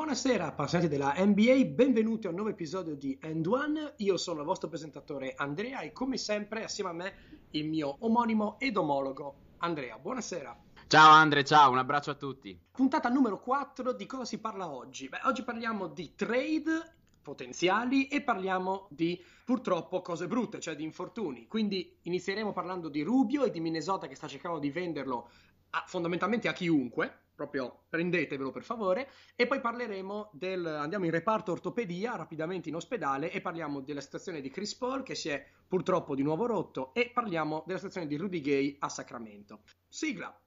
Buonasera 0.00 0.46
appassionati 0.46 0.88
della 0.88 1.12
NBA, 1.14 1.74
benvenuti 1.74 2.26
a 2.26 2.30
un 2.30 2.36
nuovo 2.36 2.50
episodio 2.50 2.96
di 2.96 3.18
End 3.20 3.46
One. 3.46 3.92
Io 3.98 4.16
sono 4.16 4.40
il 4.40 4.46
vostro 4.46 4.70
presentatore 4.70 5.34
Andrea 5.36 5.80
e 5.80 5.92
come 5.92 6.16
sempre 6.16 6.64
assieme 6.64 6.88
a 6.88 6.94
me 6.94 7.12
il 7.50 7.68
mio 7.68 7.96
omonimo 8.00 8.58
ed 8.58 8.78
omologo 8.78 9.34
Andrea. 9.58 9.98
Buonasera. 9.98 10.58
Ciao 10.86 11.10
Andre, 11.10 11.44
ciao, 11.44 11.70
un 11.70 11.76
abbraccio 11.76 12.12
a 12.12 12.14
tutti. 12.14 12.58
Puntata 12.72 13.10
numero 13.10 13.40
4, 13.40 13.92
di 13.92 14.06
cosa 14.06 14.24
si 14.24 14.38
parla 14.38 14.70
oggi? 14.70 15.10
Beh, 15.10 15.20
oggi 15.24 15.42
parliamo 15.42 15.88
di 15.88 16.14
trade 16.14 16.94
potenziali 17.20 18.08
e 18.08 18.22
parliamo 18.22 18.86
di 18.88 19.22
purtroppo 19.44 20.00
cose 20.00 20.26
brutte, 20.26 20.60
cioè 20.60 20.76
di 20.76 20.82
infortuni. 20.82 21.46
Quindi 21.46 21.98
inizieremo 22.04 22.52
parlando 22.52 22.88
di 22.88 23.02
Rubio 23.02 23.44
e 23.44 23.50
di 23.50 23.60
Minnesota 23.60 24.06
che 24.06 24.14
sta 24.14 24.26
cercando 24.26 24.58
di 24.58 24.70
venderlo 24.70 25.28
a, 25.70 25.84
fondamentalmente 25.86 26.48
a 26.48 26.54
chiunque 26.54 27.28
proprio 27.40 27.84
prendetevelo 27.88 28.50
per 28.50 28.64
favore 28.64 29.08
e 29.34 29.46
poi 29.46 29.60
parleremo 29.60 30.28
del 30.34 30.66
andiamo 30.66 31.06
in 31.06 31.10
reparto 31.10 31.52
ortopedia 31.52 32.14
rapidamente 32.14 32.68
in 32.68 32.74
ospedale 32.74 33.30
e 33.30 33.40
parliamo 33.40 33.80
della 33.80 34.02
situazione 34.02 34.42
di 34.42 34.50
Chris 34.50 34.74
Paul 34.74 35.02
che 35.02 35.14
si 35.14 35.30
è 35.30 35.42
purtroppo 35.66 36.14
di 36.14 36.22
nuovo 36.22 36.44
rotto 36.44 36.92
e 36.92 37.10
parliamo 37.10 37.62
della 37.64 37.78
situazione 37.78 38.06
di 38.06 38.16
Rudy 38.16 38.42
Gay 38.42 38.76
a 38.80 38.90
Sacramento. 38.90 39.60
Sigla. 39.88 40.38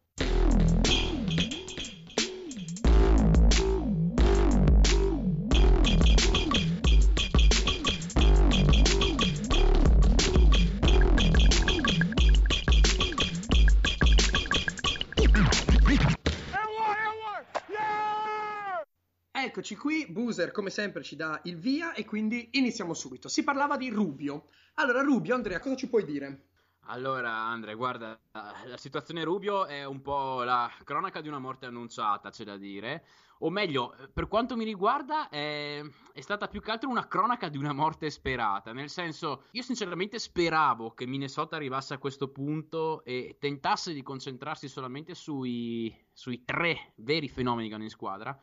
Eccoci 19.53 19.75
qui, 19.75 20.07
Boozer 20.09 20.51
come 20.51 20.71
sempre 20.71 21.03
ci 21.03 21.15
dà 21.15 21.39
il 21.43 21.57
via 21.57 21.93
e 21.93 22.05
quindi 22.05 22.49
iniziamo 22.53 22.95
subito. 22.95 23.27
Si 23.27 23.43
parlava 23.43 23.77
di 23.77 23.91
Rubio. 23.91 24.47
Allora 24.73 25.03
Rubio, 25.03 25.35
Andrea, 25.35 25.59
cosa 25.59 25.75
ci 25.75 25.87
puoi 25.87 26.03
dire? 26.05 26.47
Allora, 26.85 27.29
Andrea, 27.29 27.75
guarda, 27.75 28.19
la 28.31 28.77
situazione 28.77 29.23
Rubio 29.23 29.67
è 29.67 29.85
un 29.85 30.01
po' 30.01 30.41
la 30.41 30.67
cronaca 30.83 31.21
di 31.21 31.27
una 31.27 31.37
morte 31.37 31.67
annunciata, 31.67 32.31
c'è 32.31 32.43
da 32.43 32.57
dire. 32.57 33.05
O 33.41 33.51
meglio, 33.51 33.95
per 34.11 34.27
quanto 34.27 34.55
mi 34.55 34.63
riguarda, 34.63 35.29
è, 35.29 35.83
è, 36.11 36.21
stata 36.21 36.47
più 36.47 36.59
che 36.59 36.71
altro 36.71 36.89
una 36.89 37.07
cronaca 37.07 37.47
di 37.47 37.57
una 37.59 37.73
morte 37.73 38.09
sperata. 38.09 38.73
Nel 38.73 38.89
senso, 38.89 39.43
io 39.51 39.61
sinceramente 39.61 40.17
speravo 40.17 40.95
che 40.95 41.05
Minnesota 41.05 41.57
arrivasse 41.57 41.93
a 41.93 41.99
questo 41.99 42.29
punto 42.29 43.03
e 43.03 43.37
tentasse 43.39 43.93
di 43.93 44.01
concentrarsi 44.01 44.67
solamente 44.67 45.13
sui, 45.13 45.95
sui 46.11 46.43
tre 46.43 46.93
veri 46.95 47.29
fenomeni 47.29 47.67
che 47.67 47.75
hanno 47.75 47.83
in 47.83 47.91
squadra 47.91 48.35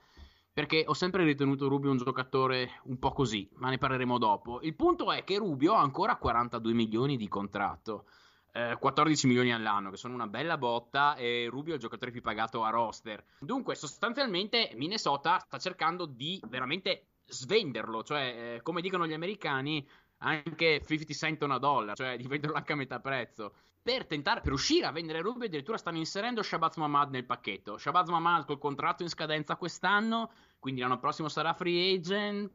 perché 0.60 0.84
ho 0.86 0.92
sempre 0.92 1.24
ritenuto 1.24 1.68
Rubio 1.68 1.90
un 1.90 1.96
giocatore 1.96 2.82
un 2.84 2.98
po' 2.98 3.12
così, 3.12 3.48
ma 3.54 3.70
ne 3.70 3.78
parleremo 3.78 4.18
dopo. 4.18 4.60
Il 4.60 4.74
punto 4.74 5.10
è 5.10 5.24
che 5.24 5.38
Rubio 5.38 5.72
ha 5.72 5.80
ancora 5.80 6.16
42 6.16 6.74
milioni 6.74 7.16
di 7.16 7.28
contratto. 7.28 8.04
Eh, 8.52 8.76
14 8.78 9.26
milioni 9.26 9.54
all'anno, 9.54 9.88
che 9.88 9.96
sono 9.96 10.12
una 10.12 10.26
bella 10.26 10.58
botta, 10.58 11.14
e 11.14 11.48
Rubio 11.48 11.72
è 11.72 11.76
il 11.76 11.80
giocatore 11.80 12.10
più 12.10 12.20
pagato 12.20 12.62
a 12.62 12.68
roster. 12.68 13.24
Dunque, 13.38 13.74
sostanzialmente, 13.74 14.72
Minnesota 14.74 15.38
sta 15.38 15.56
cercando 15.56 16.04
di 16.04 16.38
veramente 16.46 17.06
svenderlo, 17.24 18.02
cioè, 18.02 18.56
eh, 18.56 18.62
come 18.62 18.82
dicono 18.82 19.06
gli 19.06 19.14
americani, 19.14 19.88
anche 20.20 20.82
50 20.84 21.14
cent 21.14 21.42
a 21.42 21.58
dollar, 21.58 21.96
cioè 21.96 22.16
di 22.16 22.26
venderlo 22.26 22.56
anche 22.56 22.72
a 22.72 22.76
metà 22.76 23.00
prezzo 23.00 23.52
per 23.82 24.06
tentare, 24.06 24.40
per 24.40 24.52
uscire 24.52 24.86
a 24.86 24.92
vendere 24.92 25.20
Rubio 25.20 25.46
addirittura 25.46 25.78
stanno 25.78 25.96
inserendo 25.96 26.42
Shabazz 26.42 26.76
Mamad 26.76 27.10
nel 27.10 27.24
pacchetto. 27.24 27.78
Shabazz 27.78 28.08
Mamad 28.08 28.44
col 28.44 28.58
contratto 28.58 29.02
in 29.02 29.08
scadenza 29.08 29.56
quest'anno, 29.56 30.30
quindi 30.58 30.80
l'anno 30.80 30.98
prossimo 30.98 31.28
sarà 31.28 31.54
free 31.54 31.94
agent. 31.96 32.52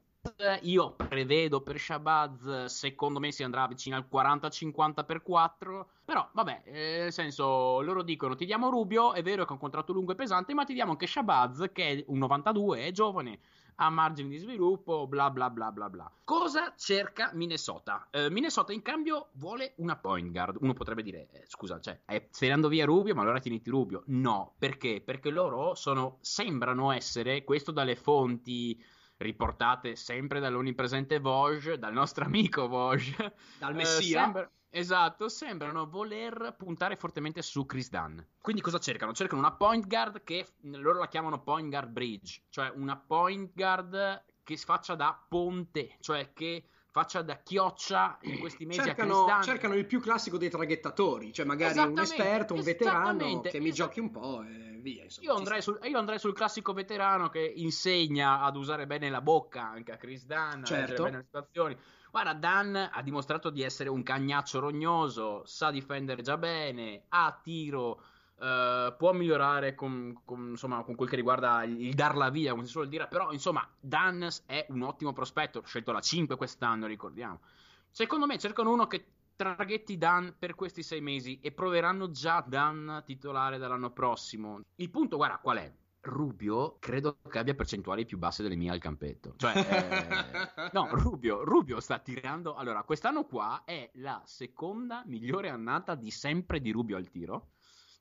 Io 0.61 0.93
prevedo 0.95 1.61
per 1.61 1.79
Shabazz, 1.79 2.65
secondo 2.65 3.19
me 3.19 3.31
si 3.31 3.43
andrà 3.43 3.67
vicino 3.67 3.95
al 3.95 4.07
40-50 4.11 5.05
per 5.05 5.21
4. 5.21 5.89
Però, 6.03 6.27
vabbè, 6.31 6.61
eh, 6.65 6.97
nel 7.01 7.13
senso, 7.13 7.81
loro 7.81 8.01
dicono: 8.01 8.35
ti 8.35 8.45
diamo 8.45 8.69
Rubio, 8.69 9.13
è 9.13 9.21
vero 9.21 9.43
che 9.43 9.49
è 9.49 9.53
un 9.53 9.59
contratto 9.59 9.93
lungo 9.93 10.13
e 10.13 10.15
pesante, 10.15 10.53
ma 10.55 10.63
ti 10.63 10.73
diamo 10.73 10.91
anche 10.91 11.05
Shabazz, 11.05 11.65
che 11.71 11.89
è 11.89 12.03
un 12.07 12.17
92, 12.17 12.85
è 12.85 12.91
giovane, 12.91 13.39
a 13.75 13.89
margine 13.89 14.29
di 14.29 14.37
sviluppo, 14.37 15.07
bla 15.07 15.29
bla 15.29 15.49
bla 15.49 15.71
bla 15.71 15.89
bla. 15.89 16.11
Cosa 16.23 16.73
cerca 16.77 17.31
Minnesota? 17.33 18.07
Uh, 18.11 18.31
Minnesota 18.31 18.73
in 18.73 18.81
cambio 18.81 19.29
vuole 19.33 19.73
una 19.77 19.97
point 19.97 20.31
guard. 20.31 20.57
Uno 20.61 20.73
potrebbe 20.73 21.03
dire, 21.03 21.27
eh, 21.31 21.43
scusa, 21.47 21.79
cioè, 21.79 21.99
eh, 22.05 22.27
stai 22.31 22.49
andando 22.49 22.69
via 22.69 22.85
Rubio, 22.85 23.15
ma 23.15 23.21
allora 23.21 23.39
tieniti 23.39 23.69
Rubio. 23.69 24.03
No, 24.07 24.55
perché? 24.57 25.01
Perché 25.01 25.29
loro 25.29 25.75
sono, 25.75 26.17
sembrano 26.21 26.91
essere, 26.91 27.43
questo 27.43 27.71
dalle 27.71 27.95
fonti 27.95 28.81
riportate 29.17 29.95
sempre 29.95 30.39
dall'onnipresente 30.39 31.19
Vosge, 31.19 31.79
dal 31.79 31.93
nostro 31.93 32.25
amico 32.25 32.67
Vosge. 32.67 33.35
Dal 33.59 33.71
eh, 33.71 33.75
Messia. 33.75 34.21
Sembra, 34.23 34.49
Esatto, 34.77 35.29
sembrano 35.29 35.87
voler 35.89 36.53
puntare 36.57 36.97
fortemente 36.97 37.41
su 37.41 37.65
Chris 37.65 37.89
Dunn. 37.89 38.19
Quindi 38.41 38.61
cosa 38.61 38.77
cercano? 38.77 39.13
Cercano 39.13 39.39
una 39.39 39.53
point 39.53 39.87
guard 39.87 40.23
che 40.23 40.45
loro 40.63 40.99
la 40.99 41.07
chiamano 41.07 41.41
point 41.41 41.69
guard 41.69 41.89
bridge, 41.89 42.41
cioè 42.49 42.71
una 42.75 42.97
point 42.97 43.51
guard 43.53 44.25
che 44.43 44.57
faccia 44.57 44.95
da 44.95 45.17
ponte, 45.29 45.95
cioè 46.01 46.33
che 46.33 46.65
faccia 46.91 47.21
da 47.21 47.37
chioccia 47.37 48.17
in 48.23 48.39
questi 48.39 48.65
mesi 48.65 48.81
cercano, 48.81 49.25
cercano 49.41 49.75
il 49.75 49.85
più 49.85 50.01
classico 50.01 50.37
dei 50.37 50.49
traghettatori, 50.49 51.31
cioè 51.31 51.45
magari 51.45 51.79
un 51.79 51.97
esperto, 51.97 52.53
un 52.53 52.61
veterano 52.61 53.41
che 53.41 53.61
mi 53.61 53.71
giochi 53.71 54.01
un 54.01 54.11
po' 54.11 54.43
e 54.43 54.75
via. 54.85 55.03
Insomma, 55.03 55.31
io, 55.31 55.35
andrei 55.35 55.61
sul, 55.61 55.79
io, 55.83 55.97
andrei 55.97 56.19
sul, 56.19 56.33
classico 56.33 56.73
veterano 56.73 57.29
che 57.29 57.39
insegna 57.39 58.41
ad 58.41 58.55
usare 58.55 58.85
bene 58.85 59.09
la 59.09 59.21
bocca 59.21 59.63
anche 59.63 59.91
a 59.91 59.97
Chris 59.97 60.25
Dunn, 60.25 60.63
certo. 60.63 61.01
a 61.01 61.05
bene 61.05 61.17
le 61.17 61.23
situazioni. 61.23 61.77
Guarda, 62.15 62.33
Dan 62.33 62.91
ha 62.93 63.01
dimostrato 63.01 63.49
di 63.49 63.61
essere 63.61 63.89
un 63.89 64.01
cagnaccio 64.01 64.61
rognoso, 64.61 65.43
sa 65.45 65.69
difendere 65.69 66.21
già 66.21 66.37
bene, 66.37 67.03
ha 67.09 67.37
tiro, 67.43 68.01
uh, 68.35 68.95
può 68.95 69.11
migliorare 69.11 69.75
con, 69.75 70.21
con, 70.23 70.51
insomma, 70.51 70.81
con, 70.83 70.95
quel 70.95 71.09
che 71.09 71.17
riguarda 71.17 71.65
il, 71.65 71.93
darla 71.93 72.29
via, 72.29 72.51
come 72.51 72.63
si 72.63 72.69
suol 72.69 72.87
dire, 72.87 73.09
però 73.09 73.33
insomma 73.33 73.69
Dan 73.77 74.29
è 74.45 74.65
un 74.69 74.83
ottimo 74.83 75.11
prospetto, 75.11 75.61
scelto 75.65 75.91
la 75.91 75.99
5 75.99 76.37
quest'anno, 76.37 76.87
ricordiamo. 76.87 77.41
Secondo 77.89 78.25
me 78.27 78.37
cercano 78.37 78.71
uno 78.71 78.87
che 78.87 79.07
traghetti 79.35 79.97
Dan 79.97 80.35
per 80.39 80.55
questi 80.55 80.83
sei 80.83 81.01
mesi 81.01 81.41
e 81.41 81.51
proveranno 81.51 82.11
già 82.11 82.41
Dan 82.47 83.03
titolare 83.05 83.57
dall'anno 83.57 83.91
prossimo. 83.91 84.61
Il 84.75 84.89
punto, 84.89 85.17
guarda, 85.17 85.39
qual 85.39 85.57
è? 85.57 85.69
Rubio 86.05 86.77
credo 86.79 87.17
che 87.29 87.39
abbia 87.39 87.55
percentuali 87.55 88.05
più 88.05 88.17
basse 88.17 88.43
delle 88.43 88.55
mie 88.55 88.71
al 88.71 88.79
campetto. 88.79 89.33
Cioè, 89.37 89.53
eh, 90.55 90.69
no, 90.71 90.87
Rubio, 90.91 91.43
Rubio 91.43 91.79
sta 91.79 91.99
tirando. 91.99 92.55
Allora, 92.55 92.83
quest'anno 92.83 93.25
qua 93.25 93.63
è 93.65 93.89
la 93.95 94.21
seconda 94.25 95.03
migliore 95.05 95.49
annata 95.49 95.95
di 95.95 96.11
sempre 96.11 96.61
di 96.61 96.71
Rubio 96.71 96.97
al 96.97 97.09
tiro. 97.09 97.49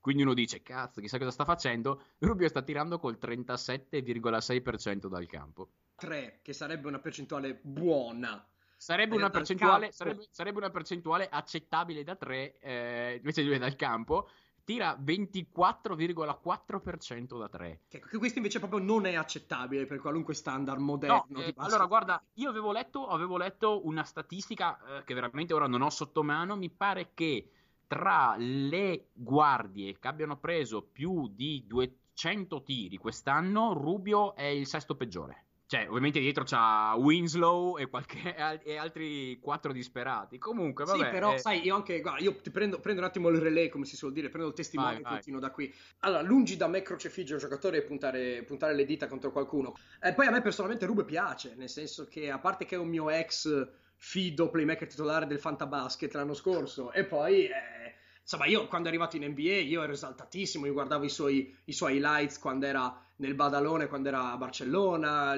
Quindi 0.00 0.22
uno 0.22 0.34
dice, 0.34 0.62
cazzo, 0.62 1.00
chissà 1.00 1.16
cosa 1.16 1.30
sta 1.30 1.46
facendo. 1.46 2.02
Rubio 2.18 2.46
sta 2.48 2.60
tirando 2.60 2.98
col 2.98 3.18
37,6% 3.18 5.06
dal 5.06 5.26
campo. 5.26 5.70
3, 5.96 6.40
che 6.42 6.52
sarebbe 6.52 6.88
una 6.88 6.98
percentuale 6.98 7.58
buona. 7.62 8.46
Sarebbe 8.76 9.16
una, 9.16 9.30
percentuale, 9.30 9.92
sarebbe, 9.92 10.26
sarebbe 10.30 10.58
una, 10.58 10.68
percentuale, 10.68 11.26
accettabile 11.26 12.04
da 12.04 12.16
3, 12.16 12.58
eh, 12.58 13.14
invece 13.16 13.42
di 13.42 13.56
dal 13.56 13.76
campo 13.76 14.28
tira 14.64 14.98
24,4% 14.98 17.38
da 17.38 17.48
3. 17.48 17.80
Che 17.88 18.18
questo 18.18 18.38
invece 18.38 18.58
proprio 18.58 18.80
non 18.80 19.06
è 19.06 19.14
accettabile 19.14 19.86
per 19.86 20.00
qualunque 20.00 20.34
standard 20.34 20.80
moderno. 20.80 21.24
No, 21.28 21.40
eh, 21.40 21.54
allora, 21.56 21.86
guarda, 21.86 22.20
io 22.34 22.48
avevo 22.48 22.72
letto, 22.72 23.06
avevo 23.06 23.36
letto 23.36 23.86
una 23.86 24.04
statistica 24.04 24.98
eh, 24.98 25.04
che 25.04 25.14
veramente 25.14 25.54
ora 25.54 25.66
non 25.66 25.82
ho 25.82 25.90
sotto 25.90 26.22
mano. 26.22 26.56
Mi 26.56 26.70
pare 26.70 27.10
che 27.14 27.50
tra 27.86 28.34
le 28.38 29.08
guardie 29.12 29.98
che 29.98 30.08
abbiano 30.08 30.38
preso 30.38 30.80
più 30.82 31.28
di 31.28 31.64
200 31.66 32.62
tiri 32.62 32.96
quest'anno, 32.96 33.74
Rubio 33.74 34.34
è 34.34 34.46
il 34.46 34.66
sesto 34.66 34.96
peggiore. 34.96 35.42
Cioè, 35.74 35.88
ovviamente 35.88 36.20
dietro 36.20 36.44
c'ha 36.44 36.94
Winslow 36.96 37.78
e, 37.78 37.88
qualche, 37.88 38.36
e 38.62 38.76
altri 38.76 39.40
quattro 39.40 39.72
disperati. 39.72 40.38
Comunque, 40.38 40.84
vabbè. 40.84 41.04
Sì, 41.04 41.10
però, 41.10 41.34
eh... 41.34 41.38
sai, 41.38 41.64
io 41.64 41.74
anche. 41.74 42.00
Guarda, 42.00 42.22
io 42.22 42.36
ti 42.36 42.52
prendo, 42.52 42.78
prendo, 42.78 43.00
un 43.00 43.08
attimo 43.08 43.28
il 43.28 43.40
relay, 43.40 43.68
come 43.68 43.84
si 43.84 43.96
suol 43.96 44.12
dire, 44.12 44.28
prendo 44.28 44.50
il 44.50 44.54
testimone 44.54 44.98
e 44.98 45.02
continuo 45.02 45.40
da 45.40 45.50
qui. 45.50 45.74
Allora, 46.00 46.22
lungi 46.22 46.56
da 46.56 46.68
me 46.68 46.82
crocefiggere 46.82 47.34
un 47.34 47.40
giocatore 47.40 47.78
e 47.78 47.82
puntare, 47.82 48.44
puntare, 48.44 48.72
le 48.76 48.84
dita 48.84 49.08
contro 49.08 49.32
qualcuno. 49.32 49.74
E 50.00 50.12
poi 50.12 50.28
a 50.28 50.30
me 50.30 50.42
personalmente 50.42 50.86
Rube 50.86 51.04
piace, 51.04 51.54
nel 51.56 51.68
senso 51.68 52.06
che, 52.06 52.30
a 52.30 52.38
parte 52.38 52.66
che 52.66 52.76
è 52.76 52.78
un 52.78 52.88
mio 52.88 53.10
ex 53.10 53.68
fido 53.96 54.50
playmaker 54.50 54.86
titolare 54.86 55.26
del 55.26 55.40
Fantabasket 55.40 56.14
l'anno 56.14 56.34
scorso, 56.34 56.92
e 56.92 57.04
poi. 57.04 57.46
Eh, 57.46 57.94
insomma, 58.22 58.46
io 58.46 58.68
quando 58.68 58.86
è 58.86 58.90
arrivato 58.90 59.16
in 59.16 59.24
NBA, 59.24 59.58
io 59.62 59.82
ero 59.82 59.92
esaltatissimo. 59.92 60.66
Io 60.66 60.72
guardavo 60.72 61.02
i 61.02 61.10
suoi, 61.10 61.52
i 61.64 61.72
suoi 61.72 61.96
highlights 61.96 62.38
quando 62.38 62.66
era 62.66 63.03
nel 63.16 63.34
Badalone 63.34 63.86
quando 63.86 64.08
era 64.08 64.32
a 64.32 64.36
Barcellona. 64.36 65.34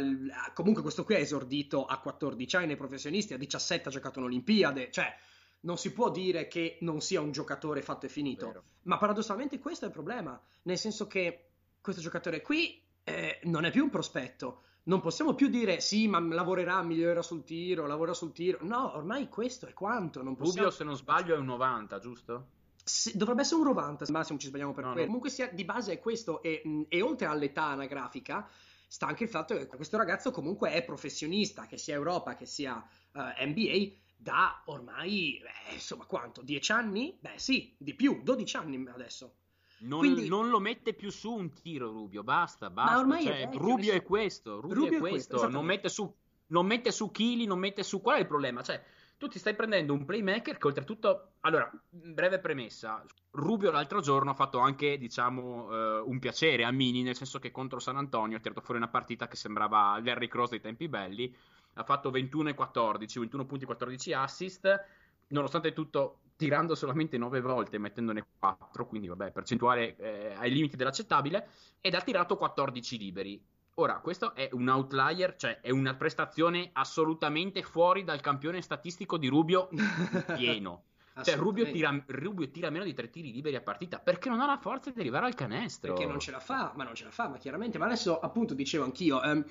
Comunque 0.55 0.83
questo 0.83 1.05
qui 1.05 1.15
ha 1.15 1.19
esordito 1.19 1.85
a 1.85 1.99
14 1.99 2.57
anni 2.57 2.67
nei 2.67 2.77
professionisti, 2.77 3.35
a 3.35 3.39
17 3.39 3.89
ha 3.89 3.93
giocato 3.93 4.19
in 4.19 4.27
Olimpiade, 4.27 4.91
cioè 4.91 5.15
non 5.61 5.77
si 5.77 5.93
può 5.93 6.11
dire 6.11 6.47
che 6.49 6.79
non 6.81 7.01
sia 7.01 7.21
un 7.21 7.33
giocatore 7.33 7.83
fatto 7.83 8.07
e 8.07 8.09
finito. 8.09 8.47
Vero. 8.47 8.63
Ma 8.83 8.99
paradossalmente 8.99 9.59
questo 9.59 9.85
è 9.85 9.89
il 9.89 9.95
problema, 9.95 10.41
nel 10.63 10.79
senso 10.79 11.07
che 11.07 11.49
questo 11.81 12.01
giocatore 12.01 12.41
qui 12.41 12.81
eh, 13.05 13.41
non 13.45 13.65
è 13.65 13.71
più 13.71 13.85
un 13.85 13.91
prospetto. 13.91 14.63
Non 14.85 15.01
possiamo 15.01 15.35
più 15.35 15.49
dire 15.49 15.81
sì, 15.81 16.07
ma 16.07 16.21
lavorerà, 16.21 16.81
migliorerà 16.83 17.21
sul 17.21 17.43
tiro, 17.43 17.87
lavorerà 17.87 18.15
sul 18.15 18.33
tiro. 18.33 18.59
No, 18.63 18.95
ormai 18.95 19.29
questo 19.29 19.67
è 19.67 19.73
quanto. 19.73 20.23
Non 20.23 20.37
possiamo... 20.37 20.67
Rubio, 20.67 20.77
se 20.77 20.85
non 20.85 20.97
sbaglio, 20.97 21.35
è 21.35 21.39
un 21.39 21.47
90, 21.47 21.99
giusto? 21.99 22.47
Sì, 22.89 23.17
dovrebbe 23.17 23.41
essere 23.41 23.61
un 23.63 23.67
90, 23.67 24.05
ma 24.13 24.23
se 24.23 24.31
non 24.31 24.39
ci 24.39 24.47
sbagliamo 24.47 24.73
per 24.73 24.85
no, 24.85 24.93
quello. 24.93 25.01
No. 25.01 25.07
Comunque 25.07 25.31
sia, 25.31 25.49
di 25.49 25.65
base 25.65 25.95
è 25.95 25.99
questo. 25.99 26.41
E, 26.41 26.87
e 26.89 27.03
oltre 27.03 27.27
all'età 27.27 27.65
anagrafica, 27.65 28.49
sta 28.87 29.09
anche 29.09 29.25
il 29.25 29.29
fatto 29.29 29.57
che 29.57 29.67
questo 29.67 29.97
ragazzo 29.97 30.31
comunque 30.31 30.71
è 30.71 30.85
professionista, 30.85 31.67
che 31.67 31.79
sia 31.79 31.95
Europa, 31.95 32.37
che 32.37 32.47
sia 32.47 32.77
uh, 33.13 33.19
eh, 33.37 33.47
NBA, 33.47 33.93
da 34.17 34.63
ormai, 34.67 35.41
beh, 35.43 35.75
insomma, 35.75 36.05
quanto? 36.05 36.43
10 36.43 36.71
anni? 36.73 37.17
Beh 37.19 37.39
sì, 37.39 37.75
di 37.77 37.95
più, 37.95 38.21
12 38.23 38.57
anni 38.57 38.87
adesso. 38.89 39.35
Non, 39.79 39.99
Quindi, 39.99 40.29
non, 40.29 40.49
lo 40.49 40.61
mette 40.61 40.95
più 40.95 41.11
su 41.11 41.33
un 41.33 41.53
tiro 41.53 41.91
Rubio, 41.91 42.23
basta, 42.23 42.71
basta. 42.71 42.99
ormai 42.99 43.25
cioè, 43.25 43.41
è 43.41 43.45
vecchio, 43.47 43.59
Rubio 43.59 43.93
è 43.95 44.03
questo, 44.05 44.61
Rubio, 44.61 44.77
Rubio 44.77 44.97
è 44.99 45.01
questo, 45.01 45.37
questo 45.37 45.51
non, 45.51 45.65
mette 45.65 45.89
su, 45.89 46.15
non 46.47 46.67
mette 46.67 46.93
su 46.93 47.11
chili, 47.11 47.47
non 47.47 47.59
mette 47.59 47.83
su... 47.83 48.01
Qual 48.01 48.17
è 48.17 48.21
il 48.21 48.27
problema? 48.27 48.63
Cioè, 48.63 48.81
tu 49.19 49.29
ti 49.29 49.39
stai 49.39 49.55
prendendo 49.55 49.93
un 49.93 50.05
playmaker 50.05 50.59
che 50.59 50.67
oltretutto... 50.67 51.33
Allora, 51.41 51.71
breve 51.89 52.39
premessa, 52.39 53.05
Rubio 53.31 53.71
l'altro 53.71 54.01
giorno 54.01 54.31
ha 54.31 54.35
fatto 54.35 54.59
anche, 54.59 54.99
diciamo, 54.99 55.69
uh, 55.69 56.09
un 56.09 56.19
piacere 56.19 56.65
a 56.65 56.71
Mini, 56.71 57.03
nel 57.03 57.17
senso 57.17 57.39
che 57.39 57.51
contro 57.51 57.79
San 57.79 57.97
Antonio 57.97 58.37
ha 58.37 58.41
tirato 58.41 58.61
fuori 58.61 58.81
una 58.81 58.91
partita 58.91 59.29
che 59.29 59.37
sembrava 59.37 60.01
Larry 60.03 60.29
Cross 60.29 60.51
dei 60.51 60.61
tempi 60.61 60.89
belli, 60.89 61.35
ha 61.75 61.85
fatto 61.85 62.11
21 62.11 62.51
e 62.51 62.55
14, 62.55 63.19
21 63.21 63.47
punti 63.47 63.65
e 63.65 63.67
14 63.67 64.13
assist, 64.13 64.85
nonostante 65.29 65.73
tutto 65.73 66.21
tirando 66.37 66.75
solamente 66.75 67.17
9 67.17 67.41
volte, 67.41 67.79
mettendone 67.79 68.27
4, 68.39 68.87
quindi 68.87 69.09
vabbè, 69.09 69.33
percentuale 69.33 69.97
eh, 69.97 70.35
ai 70.37 70.51
limiti 70.51 70.77
dell'accettabile, 70.77 71.49
ed 71.81 71.95
ha 71.95 72.01
tirato 72.01 72.37
14 72.37 72.99
liberi. 72.99 73.43
Ora, 73.79 74.01
questo 74.01 74.35
è 74.35 74.49
un 74.53 74.69
outlier, 74.69 75.37
cioè 75.37 75.61
è 75.61 75.69
una 75.69 75.95
prestazione 75.95 76.71
assolutamente 76.73 77.63
fuori 77.63 78.05
dal 78.05 78.23
campione 78.23 78.63
statistico 78.63 79.19
di 79.19 79.27
Rubio 79.27 79.69
pieno. 80.35 80.85
cioè, 81.23 81.37
Rubio 81.37 81.71
tira, 81.71 82.03
Rubio 82.07 82.49
tira, 82.51 82.71
meno 82.71 82.85
di 82.85 82.95
tre 82.95 83.11
tiri 83.11 83.31
liberi 83.33 83.55
a 83.55 83.61
partita 83.61 83.99
perché 83.99 84.31
non 84.31 84.41
ha 84.41 84.47
la 84.47 84.57
forza 84.57 84.91
di 84.91 85.01
arrivare 85.01 85.27
al 85.27 85.35
canestro. 85.35 85.93
Perché 85.93 86.11
non 86.11 86.21
ce 86.21 86.31
la 86.31 86.41
fa, 86.41 86.73
ma 86.75 86.85
non 86.85 86.95
ce 86.95 87.05
la 87.05 87.11
fa, 87.11 87.29
ma 87.29 87.37
chiaramente. 87.37 87.77
Ma 87.77 87.85
adesso, 87.85 88.19
appunto, 88.19 88.55
dicevo 88.55 88.85
anch'io, 88.85 89.23
ehm, 89.23 89.45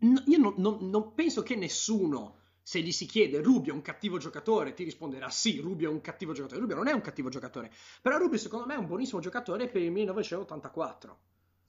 n- 0.00 0.22
io 0.26 0.38
non, 0.38 0.54
non, 0.58 0.90
non 0.90 1.14
penso 1.14 1.42
che 1.42 1.56
nessuno 1.56 2.40
se 2.60 2.80
gli 2.80 2.92
si 2.92 3.06
chiede 3.06 3.40
Rubio 3.40 3.72
è 3.72 3.74
un 3.74 3.80
cattivo 3.80 4.18
giocatore, 4.18 4.74
ti 4.74 4.84
risponderà 4.84 5.30
sì, 5.30 5.60
Rubio 5.60 5.88
è 5.88 5.92
un 5.92 6.02
cattivo 6.02 6.34
giocatore. 6.34 6.60
Rubio 6.60 6.76
non 6.76 6.88
è 6.88 6.92
un 6.92 7.00
cattivo 7.00 7.30
giocatore, 7.30 7.72
però 8.02 8.18
Rubio 8.18 8.36
secondo 8.36 8.66
me 8.66 8.74
è 8.74 8.78
un 8.78 8.86
buonissimo 8.86 9.18
giocatore 9.22 9.66
per 9.68 9.80
il 9.80 9.90
1984. 9.92 11.18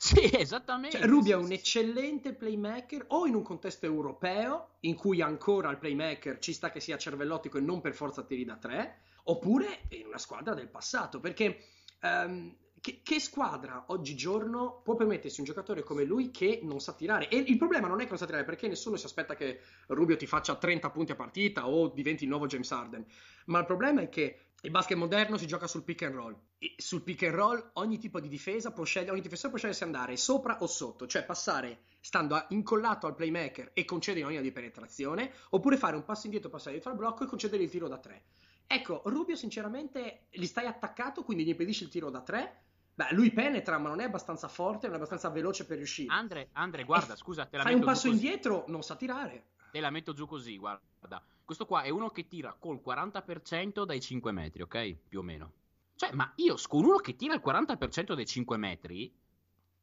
Sì, 0.04 0.30
esattamente. 0.36 0.98
Cioè, 0.98 1.08
Rubio 1.08 1.38
sì, 1.38 1.44
è 1.44 1.46
un 1.46 1.52
eccellente 1.54 2.34
playmaker 2.34 3.06
o 3.08 3.26
in 3.26 3.36
un 3.36 3.42
contesto 3.42 3.86
europeo 3.86 4.72
in 4.82 4.96
cui 4.96 5.22
ancora 5.22 5.72
il 5.72 5.78
playmaker 5.78 6.40
ci 6.40 6.52
sta 6.52 6.72
che 6.72 6.82
sia 6.82 6.98
cervellottico 6.98 7.58
e 7.58 7.62
non 7.62 7.80
per 7.80 7.94
forza 7.94 8.22
tiri 8.24 8.44
da 8.44 8.58
tre, 8.58 9.04
oppure 9.24 9.84
in 9.92 10.08
una 10.08 10.18
squadra 10.18 10.54
del 10.56 10.68
passato, 10.68 11.22
perché 11.22 11.58
um, 12.02 12.54
che, 12.82 13.00
che, 13.02 13.22
squadra 13.22 13.86
oggigiorno 13.88 14.82
può 14.84 14.96
permettersi 14.96 15.40
un 15.40 15.46
giocatore 15.46 15.84
come 15.84 16.04
lui 16.04 16.32
che 16.32 16.60
non 16.64 16.82
sa 16.82 16.92
tirare? 16.92 17.30
E 17.30 17.38
il 17.38 17.56
problema 17.56 17.88
non 17.88 18.02
è 18.02 18.04
che 18.04 18.10
non 18.10 18.18
sa 18.18 18.26
tirare, 18.26 18.44
perché 18.44 18.68
nessuno 18.68 18.98
si 18.98 19.06
aspetta 19.06 19.36
che 19.36 19.62
Rubio 19.88 20.18
ti 20.18 20.28
faccia 20.28 20.56
30 20.56 20.90
punti 20.90 21.14
a 21.14 21.16
partita 21.16 21.66
o 21.66 21.88
diventi 21.88 22.24
il 22.24 22.30
nuovo 22.30 22.46
James 22.48 22.70
Harden. 22.70 23.06
Ma 23.46 23.60
il 23.60 23.66
problema 23.66 24.02
è 24.02 24.10
che 24.10 24.48
il 24.63 24.71
basket 24.71 24.98
moderno 24.98 25.38
si 25.38 25.45
gioca 25.45 25.68
sul 25.68 25.83
pick 25.83 26.04
and 26.04 26.15
roll. 26.15 26.38
E 26.57 26.75
sul 26.77 27.01
pick 27.01 27.24
and 27.24 27.36
roll 27.36 27.71
ogni 27.74 27.98
tipo 27.98 28.21
di 28.21 28.30
difesa 28.30 28.71
può 28.71 28.86
scegliere, 28.86 29.12
ogni 29.12 29.21
difensore 29.21 29.50
può 29.50 29.57
scegliere 29.57 29.77
se 29.77 29.83
andare 29.83 30.15
sopra 30.15 30.62
o 30.62 30.68
sotto, 30.68 31.06
cioè 31.06 31.25
passare 31.25 31.83
stando 32.00 32.45
incollato 32.50 33.06
al 33.06 33.15
playmaker 33.15 33.71
e 33.74 33.83
concedere 33.83 34.25
linea 34.25 34.42
di 34.42 34.51
penetrazione, 34.54 35.33
oppure 35.50 35.75
fare 35.75 35.98
un 35.98 36.06
passo 36.06 36.27
indietro, 36.27 36.50
passare 36.50 36.71
dietro 36.71 36.92
al 36.92 36.98
blocco 36.98 37.24
e 37.24 37.27
concedere 37.27 37.63
il 37.63 37.69
tiro 37.69 37.89
da 37.89 37.98
tre. 37.98 38.24
Ecco, 38.65 39.01
Rubio 39.06 39.36
sinceramente 39.36 40.27
gli 40.30 40.45
stai 40.45 40.66
attaccato, 40.66 41.24
quindi 41.24 41.44
gli 41.44 41.50
impedisci 41.50 41.83
il 41.83 41.89
tiro 41.89 42.09
da 42.09 42.21
tre 42.21 42.62
Beh, 42.95 43.07
lui 43.13 43.31
penetra, 43.31 43.80
ma 43.80 43.89
non 43.89 44.01
è 44.01 44.04
abbastanza 44.04 44.48
forte, 44.48 44.86
non 44.86 44.94
è 44.94 44.98
abbastanza 44.98 45.30
veloce 45.30 45.66
per 45.66 45.77
riuscire. 45.77 46.13
Andre, 46.13 46.50
Andre 46.54 46.83
guarda, 46.83 47.13
e 47.13 47.18
scusa, 47.18 47.45
te 47.48 47.57
la 47.57 47.63
fai 47.63 47.74
un 47.74 47.83
passo 47.83 48.07
indietro, 48.07 48.66
non 48.68 48.83
sa 48.83 48.95
tirare. 48.95 49.45
Te 49.71 49.80
la 49.80 49.89
metto 49.89 50.13
giù 50.13 50.27
così, 50.27 50.57
guarda. 50.57 51.21
Questo 51.45 51.66
qua 51.66 51.81
è 51.81 51.90
uno 51.90 52.10
che 52.10 52.28
tira 52.28 52.56
col 52.57 52.81
40% 52.84 53.84
dai 53.84 54.00
5 54.00 54.31
metri, 54.31 54.62
ok? 54.62 54.95
Più 55.10 55.19
o 55.19 55.24
meno. 55.24 55.51
Cioè, 55.95 56.13
ma 56.13 56.31
io 56.38 56.56
con 56.68 56.86
uno 56.86 56.98
che 56.98 57.16
tira 57.16 57.34
il 57.34 57.42
40% 57.44 58.13
dai 58.13 58.25
5 58.25 58.57
metri, 58.57 59.13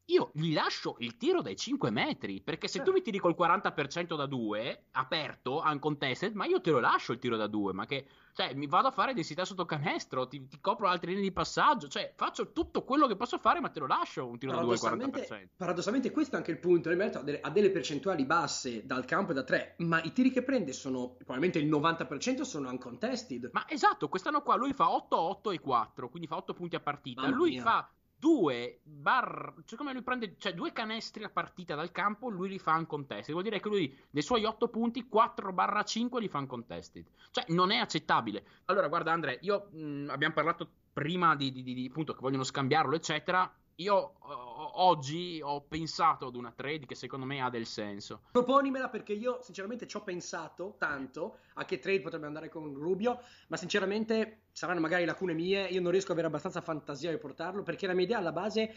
io 0.06 0.30
gli 0.34 0.52
lascio 0.52 0.96
il 0.98 1.16
tiro 1.16 1.40
dai 1.40 1.56
5 1.56 1.90
metri. 1.90 2.40
Perché 2.40 2.66
se 2.66 2.78
certo. 2.78 2.90
tu 2.90 2.96
mi 2.96 3.02
tiri 3.02 3.18
col 3.18 3.36
40% 3.38 4.16
da 4.16 4.26
2, 4.26 4.84
aperto, 4.92 5.62
uncontested, 5.64 6.34
ma 6.34 6.46
io 6.46 6.60
te 6.60 6.70
lo 6.70 6.80
lascio 6.80 7.12
il 7.12 7.18
tiro 7.18 7.36
da 7.36 7.46
2. 7.46 7.72
Ma 7.72 7.86
che, 7.86 8.06
cioè, 8.32 8.54
mi 8.54 8.66
vado 8.66 8.88
a 8.88 8.90
fare 8.90 9.14
densità 9.14 9.44
sotto 9.44 9.64
canestro, 9.64 10.26
ti, 10.26 10.46
ti 10.46 10.60
copro 10.60 10.88
altre 10.88 11.10
linee 11.10 11.24
di 11.24 11.32
passaggio. 11.32 11.88
Cioè, 11.88 12.12
faccio 12.16 12.52
tutto 12.52 12.82
quello 12.82 13.06
che 13.06 13.16
posso 13.16 13.38
fare, 13.38 13.60
ma 13.60 13.68
te 13.68 13.80
lo 13.80 13.86
lascio 13.86 14.26
un 14.26 14.38
tiro 14.38 14.52
da 14.52 14.62
2 14.62 14.74
al 14.74 14.98
40%. 14.98 15.48
Paradossalmente, 15.56 16.10
questo 16.10 16.34
è 16.34 16.38
anche 16.38 16.50
il 16.50 16.58
punto. 16.58 16.90
Il 16.90 17.00
ha 17.00 17.22
delle, 17.22 17.40
ha 17.40 17.50
delle 17.50 17.70
percentuali 17.70 18.24
basse 18.24 18.84
dal 18.84 19.04
campo 19.04 19.30
e 19.30 19.34
da 19.34 19.44
3, 19.44 19.76
ma 19.78 20.02
i 20.02 20.12
tiri 20.12 20.30
che 20.30 20.42
prende 20.42 20.72
sono 20.72 21.14
probabilmente 21.16 21.58
il 21.58 21.68
90% 21.68 22.42
sono 22.42 22.68
uncontested. 22.68 23.50
Ma 23.52 23.68
esatto, 23.68 24.08
quest'anno 24.08 24.42
qua 24.42 24.56
lui 24.56 24.72
fa 24.72 24.90
8, 24.90 25.18
8 25.18 25.50
e 25.52 25.60
4, 25.60 26.08
quindi 26.08 26.26
fa 26.28 26.36
8 26.36 26.52
punti 26.52 26.76
a 26.76 26.80
partita. 26.80 27.22
Mamma 27.22 27.34
lui 27.34 27.50
mia. 27.50 27.62
fa 27.62 27.90
due 28.20 28.80
bar, 28.84 29.54
cioè 29.64 29.78
come 29.78 29.94
lui 29.94 30.02
prende, 30.02 30.36
cioè 30.38 30.52
due 30.52 30.72
canestri 30.72 31.24
a 31.24 31.30
partita 31.30 31.74
dal 31.74 31.90
campo, 31.90 32.28
lui 32.28 32.50
li 32.50 32.58
fa 32.58 32.74
uncontested. 32.74 33.32
Vuol 33.32 33.42
dire 33.42 33.60
che 33.60 33.68
lui 33.68 33.98
dei 34.10 34.22
suoi 34.22 34.44
8 34.44 34.68
punti 34.68 35.08
4 35.08 35.52
barra 35.52 35.82
5 35.82 36.20
li 36.20 36.28
fa 36.28 36.38
uncontested. 36.38 37.06
Cioè 37.30 37.46
non 37.48 37.70
è 37.70 37.78
accettabile. 37.78 38.44
Allora, 38.66 38.88
guarda 38.88 39.12
Andre, 39.12 39.38
io 39.40 39.70
mh, 39.72 40.08
abbiamo 40.10 40.34
parlato 40.34 40.68
prima 40.92 41.34
di, 41.34 41.50
di, 41.50 41.62
di, 41.62 41.72
di, 41.72 41.86
appunto 41.88 42.12
che 42.12 42.20
vogliono 42.20 42.44
scambiarlo, 42.44 42.94
eccetera. 42.94 43.50
Io 43.80 44.12
oggi 44.74 45.40
ho 45.42 45.62
pensato 45.62 46.26
ad 46.26 46.36
una 46.36 46.52
trade 46.52 46.84
che 46.84 46.94
secondo 46.94 47.24
me 47.24 47.40
ha 47.40 47.48
del 47.48 47.64
senso. 47.64 48.20
Proponimela 48.30 48.90
perché 48.90 49.14
io 49.14 49.38
sinceramente 49.40 49.86
ci 49.86 49.96
ho 49.96 50.02
pensato 50.02 50.74
tanto 50.76 51.38
a 51.54 51.64
che 51.64 51.78
trade 51.78 52.02
potrebbe 52.02 52.26
andare 52.26 52.50
con 52.50 52.74
Rubio, 52.74 53.22
ma 53.48 53.56
sinceramente 53.56 54.42
saranno 54.52 54.80
magari 54.80 55.06
lacune 55.06 55.32
mie, 55.32 55.66
io 55.68 55.80
non 55.80 55.92
riesco 55.92 56.08
ad 56.08 56.12
avere 56.12 56.28
abbastanza 56.28 56.60
fantasia 56.60 57.10
di 57.10 57.16
portarlo 57.16 57.62
perché 57.62 57.86
la 57.86 57.94
mia 57.94 58.04
idea 58.04 58.18
alla 58.18 58.32
base 58.32 58.74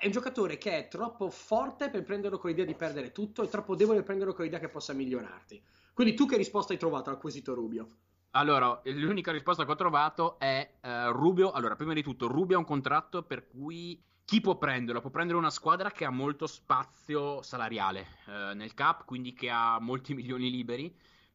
è 0.00 0.06
un 0.06 0.10
giocatore 0.10 0.58
che 0.58 0.78
è 0.78 0.88
troppo 0.88 1.30
forte 1.30 1.88
per 1.88 2.02
prenderlo 2.02 2.38
con 2.38 2.50
l'idea 2.50 2.64
di 2.64 2.74
perdere 2.74 3.12
tutto 3.12 3.44
e 3.44 3.48
troppo 3.48 3.76
debole 3.76 3.98
per 3.98 4.06
prenderlo 4.06 4.34
con 4.34 4.44
l'idea 4.44 4.58
che 4.58 4.68
possa 4.68 4.92
migliorarti. 4.94 5.62
Quindi 5.92 6.14
tu 6.14 6.26
che 6.26 6.36
risposta 6.36 6.72
hai 6.72 6.78
trovato 6.80 7.08
al 7.08 7.18
quesito 7.18 7.54
Rubio? 7.54 7.86
Allora, 8.32 8.80
l'unica 8.86 9.30
risposta 9.30 9.64
che 9.64 9.70
ho 9.70 9.76
trovato 9.76 10.40
è 10.40 10.68
uh, 10.82 11.12
Rubio. 11.12 11.52
Allora, 11.52 11.76
prima 11.76 11.92
di 11.92 12.02
tutto, 12.02 12.26
Rubio 12.26 12.56
ha 12.56 12.58
un 12.58 12.64
contratto 12.64 13.22
per 13.22 13.46
cui 13.46 14.02
chi 14.24 14.40
può 14.40 14.56
prenderlo? 14.56 15.00
Può 15.00 15.10
prendere 15.10 15.38
una 15.38 15.50
squadra 15.50 15.90
che 15.90 16.04
ha 16.04 16.10
molto 16.10 16.46
spazio 16.46 17.42
salariale 17.42 18.06
eh, 18.26 18.54
nel 18.54 18.72
cap, 18.74 19.04
quindi 19.04 19.34
che 19.34 19.50
ha 19.50 19.78
molti 19.80 20.14
milioni 20.14 20.50
liberi 20.50 20.94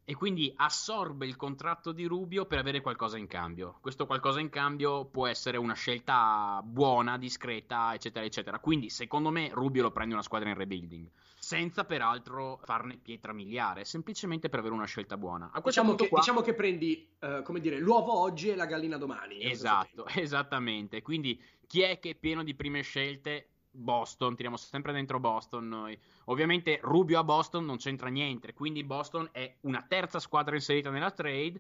e 0.10 0.16
quindi 0.16 0.52
assorbe 0.56 1.28
il 1.28 1.36
contratto 1.36 1.92
di 1.92 2.06
Rubio 2.06 2.48
per 2.48 2.58
avere 2.58 2.82
qualcosa 2.82 3.18
in 3.18 3.28
cambio. 3.28 3.78
Questo 3.80 4.08
qualcosa 4.08 4.40
in 4.40 4.50
cambio 4.50 5.06
può 5.06 5.28
essere 5.28 5.58
una 5.58 5.76
scelta 5.76 6.62
buona, 6.64 7.20
discreta, 7.20 7.94
eccetera, 7.94 8.26
eccetera. 8.26 8.58
Quindi, 8.58 8.90
secondo 8.90 9.30
me, 9.30 9.52
Rubio 9.54 9.84
lo 9.84 9.92
prende 9.92 10.16
una 10.16 10.24
squadra 10.24 10.50
in 10.50 10.56
rebuilding, 10.56 11.08
senza 11.50 11.84
peraltro 11.84 12.60
farne 12.62 12.98
pietra 12.98 13.34
miliare, 13.34 13.84
semplicemente 13.84 14.50
per 14.50 14.60
avere 14.60 14.76
una 14.76 14.86
scelta 14.86 15.18
buona. 15.18 15.52
Diciamo 15.64 15.96
che, 15.96 16.08
qua... 16.08 16.20
diciamo, 16.20 16.42
che, 16.42 16.54
prendi, 16.54 17.10
uh, 17.22 17.42
come 17.42 17.60
dire, 17.60 17.80
l'uovo 17.80 18.20
oggi 18.20 18.50
e 18.50 18.56
la 18.56 18.68
gallina 18.68 18.98
domani. 18.98 19.42
Esatto, 19.42 20.06
esattamente. 20.14 21.02
Quindi, 21.02 21.42
chi 21.66 21.82
è 21.82 21.98
che 21.98 22.12
è 22.12 22.16
pieno 22.16 22.44
di 22.44 22.54
prime 22.54 22.84
scelte? 22.84 23.48
Boston, 23.72 24.36
tiriamo 24.36 24.58
sempre 24.58 24.92
dentro 24.92 25.20
Boston 25.20 25.68
noi. 25.68 26.00
Ovviamente 26.26 26.80
Rubio 26.84 27.18
a 27.18 27.24
Boston 27.24 27.66
non 27.66 27.78
c'entra 27.78 28.10
niente, 28.10 28.54
quindi 28.54 28.84
Boston 28.84 29.28
è 29.32 29.58
una 29.62 29.84
terza 29.88 30.20
squadra 30.20 30.54
inserita 30.54 30.92
nella 30.92 31.12
trade 31.12 31.60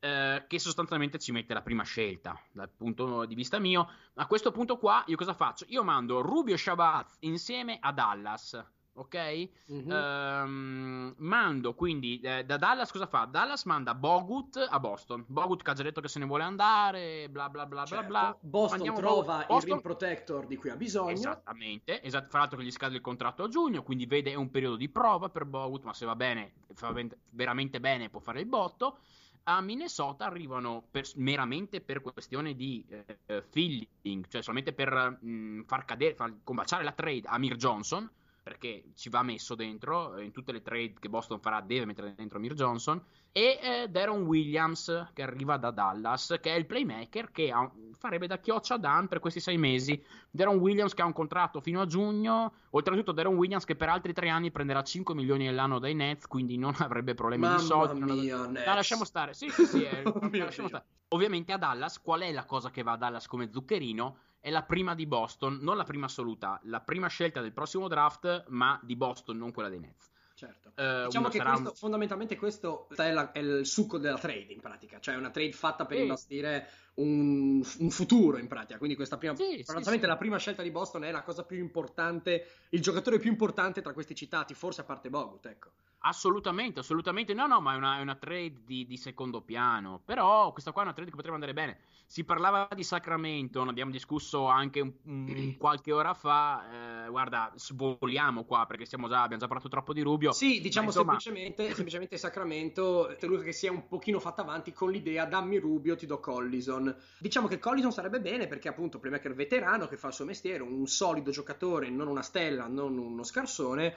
eh, 0.00 0.44
che 0.46 0.58
sostanzialmente 0.58 1.18
ci 1.18 1.32
mette 1.32 1.54
la 1.54 1.62
prima 1.62 1.82
scelta 1.82 2.38
dal 2.52 2.68
punto 2.68 3.24
di 3.24 3.34
vista 3.34 3.58
mio. 3.58 3.88
A 4.16 4.26
questo 4.26 4.52
punto 4.52 4.76
qua 4.76 5.02
io 5.06 5.16
cosa 5.16 5.32
faccio? 5.32 5.64
Io 5.68 5.82
mando 5.82 6.20
Rubio 6.20 6.58
Shabazz 6.58 7.16
insieme 7.20 7.78
a 7.80 7.90
Dallas 7.90 8.72
ok? 8.94 9.48
Mm-hmm. 9.72 9.90
Ehm, 9.90 11.14
mando 11.18 11.74
quindi 11.74 12.20
eh, 12.20 12.44
da 12.44 12.56
Dallas 12.56 12.90
cosa 12.90 13.06
fa? 13.06 13.24
Dallas 13.24 13.64
manda 13.64 13.94
Bogut 13.94 14.56
a 14.68 14.78
Boston. 14.78 15.24
Bogut 15.26 15.62
che 15.62 15.70
ha 15.70 15.74
già 15.74 15.82
detto 15.82 16.00
che 16.00 16.08
se 16.08 16.18
ne 16.18 16.26
vuole 16.26 16.44
andare, 16.44 17.28
bla 17.28 17.48
bla 17.48 17.66
bla 17.66 17.84
certo. 17.84 18.06
bla 18.06 18.20
bla. 18.20 18.38
Boston 18.40 18.78
Andiamo 18.78 18.98
trova 18.98 19.36
Boston. 19.46 19.56
il 19.56 19.62
rim 19.64 19.80
protector 19.80 20.46
di 20.46 20.56
cui 20.56 20.70
ha 20.70 20.76
bisogno. 20.76 21.10
Esattamente, 21.10 22.02
esatto, 22.02 22.28
fra 22.28 22.40
l'altro 22.40 22.58
che 22.58 22.64
gli 22.64 22.70
scade 22.70 22.94
il 22.94 23.00
contratto 23.00 23.42
a 23.44 23.48
giugno, 23.48 23.82
quindi 23.82 24.06
vede 24.06 24.34
un 24.34 24.50
periodo 24.50 24.76
di 24.76 24.88
prova 24.88 25.28
per 25.28 25.44
Bogut, 25.44 25.84
ma 25.84 25.92
se 25.92 26.06
va 26.06 26.16
bene, 26.16 26.52
fa 26.74 26.94
veramente 27.30 27.80
bene, 27.80 28.08
può 28.10 28.20
fare 28.20 28.40
il 28.40 28.46
botto. 28.46 28.98
A 29.46 29.60
Minnesota 29.60 30.24
arrivano 30.24 30.82
per, 30.90 31.04
meramente 31.16 31.82
per 31.82 32.00
questione 32.00 32.54
di 32.54 32.82
eh, 33.26 33.42
feeling, 33.42 34.26
cioè 34.28 34.40
solamente 34.40 34.72
per 34.72 35.18
mh, 35.20 35.28
mm, 35.28 35.60
far 35.64 35.84
cadere, 35.84 36.14
far 36.14 36.32
combaciare 36.42 36.82
la 36.82 36.92
trade 36.92 37.24
a 37.26 37.36
Mir 37.36 37.56
Johnson 37.56 38.10
perché 38.44 38.92
ci 38.94 39.08
va 39.08 39.22
messo 39.22 39.54
dentro, 39.54 40.20
in 40.20 40.30
tutte 40.30 40.52
le 40.52 40.60
trade 40.60 40.96
che 41.00 41.08
Boston 41.08 41.40
farà 41.40 41.62
deve 41.62 41.86
mettere 41.86 42.14
dentro 42.14 42.38
Mir 42.38 42.52
Johnson, 42.52 43.02
e 43.32 43.58
eh, 43.60 43.88
Daron 43.88 44.26
Williams 44.26 45.08
che 45.14 45.22
arriva 45.22 45.56
da 45.56 45.70
Dallas, 45.70 46.36
che 46.42 46.52
è 46.52 46.56
il 46.58 46.66
playmaker 46.66 47.30
che 47.30 47.50
ha, 47.50 47.68
farebbe 47.98 48.26
da 48.26 48.38
chioccia 48.38 48.74
a 48.74 48.78
Dan 48.78 49.08
per 49.08 49.18
questi 49.18 49.40
sei 49.40 49.56
mesi. 49.56 50.00
Daron 50.30 50.58
Williams 50.58 50.92
che 50.92 51.00
ha 51.00 51.06
un 51.06 51.14
contratto 51.14 51.62
fino 51.62 51.80
a 51.80 51.86
giugno, 51.86 52.52
oltretutto 52.70 53.12
Daron 53.12 53.34
Williams 53.34 53.64
che 53.64 53.76
per 53.76 53.88
altri 53.88 54.12
tre 54.12 54.28
anni 54.28 54.50
prenderà 54.50 54.82
5 54.82 55.14
milioni 55.14 55.48
all'anno 55.48 55.78
dai 55.78 55.94
Nets, 55.94 56.26
quindi 56.26 56.58
non 56.58 56.74
avrebbe 56.80 57.14
problemi 57.14 57.44
Mamma 57.44 57.56
di 57.56 57.64
soldi. 57.64 58.00
Mia, 58.02 58.36
non... 58.36 58.52
Nets. 58.52 58.66
No, 58.66 58.74
lasciamo 58.74 59.04
stare. 59.04 59.32
Sì, 59.32 59.48
sì, 59.48 59.64
sì, 59.64 59.82
è... 59.88 60.02
lasciamo 60.36 60.68
stare. 60.68 60.84
Ovviamente 61.08 61.52
a 61.54 61.56
Dallas, 61.56 61.98
qual 61.98 62.20
è 62.20 62.30
la 62.30 62.44
cosa 62.44 62.70
che 62.70 62.82
va 62.82 62.92
a 62.92 62.96
Dallas 62.98 63.26
come 63.26 63.50
zuccherino? 63.50 64.18
È 64.44 64.50
la 64.50 64.62
prima 64.62 64.94
di 64.94 65.06
Boston, 65.06 65.60
non 65.62 65.78
la 65.78 65.84
prima 65.84 66.04
assoluta, 66.04 66.60
la 66.64 66.82
prima 66.82 67.06
scelta 67.06 67.40
del 67.40 67.52
prossimo 67.52 67.88
draft, 67.88 68.44
ma 68.48 68.78
di 68.82 68.94
Boston, 68.94 69.38
non 69.38 69.52
quella 69.52 69.70
dei 69.70 69.80
Nets. 69.80 70.10
Certo. 70.34 70.72
Uh, 70.76 71.06
diciamo 71.06 71.30
che 71.30 71.40
questo, 71.40 71.68
un... 71.70 71.74
fondamentalmente 71.74 72.36
questo 72.36 72.86
è, 72.94 73.10
la, 73.10 73.32
è, 73.32 73.38
il 73.38 73.64
succo 73.64 73.96
della 73.96 74.18
trade 74.18 74.52
in 74.52 74.60
pratica, 74.60 75.00
cioè 75.00 75.14
una 75.14 75.30
trade 75.30 75.52
fatta 75.52 75.86
per 75.86 75.96
sì. 75.96 76.02
investire 76.02 76.68
un, 76.96 77.64
un, 77.78 77.90
futuro 77.90 78.36
in 78.36 78.46
pratica. 78.46 78.76
Quindi 78.76 78.96
questa 78.96 79.16
prima, 79.16 79.34
sì, 79.34 79.64
sì, 79.64 80.00
la 80.00 80.16
prima 80.18 80.36
scelta 80.36 80.60
di 80.60 80.70
Boston 80.70 81.04
è 81.04 81.10
la 81.10 81.22
cosa 81.22 81.42
più 81.44 81.56
importante, 81.56 82.46
il 82.68 82.82
giocatore 82.82 83.18
più 83.18 83.30
importante 83.30 83.80
tra 83.80 83.94
questi 83.94 84.14
citati, 84.14 84.52
forse 84.52 84.82
a 84.82 84.84
parte 84.84 85.08
Bogut, 85.08 85.46
ecco. 85.46 85.70
Assolutamente, 86.06 86.80
assolutamente. 86.80 87.32
No, 87.32 87.46
no, 87.46 87.60
ma 87.60 87.72
è 87.72 87.76
una, 87.76 87.98
è 87.98 88.02
una 88.02 88.14
trade 88.14 88.60
di, 88.66 88.86
di, 88.86 88.96
secondo 88.98 89.40
piano. 89.40 90.02
Però 90.04 90.52
questa 90.52 90.70
qua 90.70 90.82
è 90.82 90.84
una 90.84 90.92
trade 90.92 91.08
che 91.08 91.16
potrebbe 91.16 91.36
andare 91.36 91.54
bene. 91.54 91.78
Si 92.06 92.24
parlava 92.24 92.68
di 92.74 92.84
Sacramento, 92.84 93.64
ne 93.64 93.70
abbiamo 93.70 93.90
discusso 93.90 94.46
anche 94.46 94.80
un, 94.80 94.92
un, 95.04 95.56
qualche 95.56 95.92
ora 95.92 96.12
fa. 96.12 97.06
Eh, 97.06 97.08
guarda, 97.08 97.50
svoliamo 97.56 98.44
qua 98.44 98.66
perché 98.66 98.84
già, 98.84 98.96
abbiamo 98.96 99.38
già 99.38 99.46
parlato 99.46 99.70
troppo 99.70 99.94
di 99.94 100.02
Rubio. 100.02 100.32
Sì, 100.32 100.60
diciamo 100.60 100.88
insomma... 100.88 101.18
semplicemente, 101.18 101.72
semplicemente 101.74 102.18
Sacramento, 102.18 103.16
tenuto 103.18 103.40
che 103.40 103.52
si 103.52 103.66
è 103.66 103.70
un 103.70 103.88
pochino 103.88 104.20
fatta 104.20 104.42
avanti 104.42 104.74
con 104.74 104.90
l'idea 104.90 105.24
dammi 105.24 105.56
Rubio, 105.56 105.96
ti 105.96 106.04
do 106.04 106.20
Collison. 106.20 106.94
Diciamo 107.16 107.48
che 107.48 107.58
Collison 107.58 107.92
sarebbe 107.92 108.20
bene 108.20 108.46
perché 108.46 108.68
appunto 108.68 108.98
playmaker 108.98 109.32
veterano 109.32 109.88
che 109.88 109.96
fa 109.96 110.08
il 110.08 110.12
suo 110.12 110.26
mestiere, 110.26 110.62
un 110.62 110.86
solido 110.86 111.30
giocatore, 111.30 111.88
non 111.88 112.08
una 112.08 112.22
stella, 112.22 112.66
non 112.66 112.98
uno 112.98 113.22
scarsone 113.22 113.96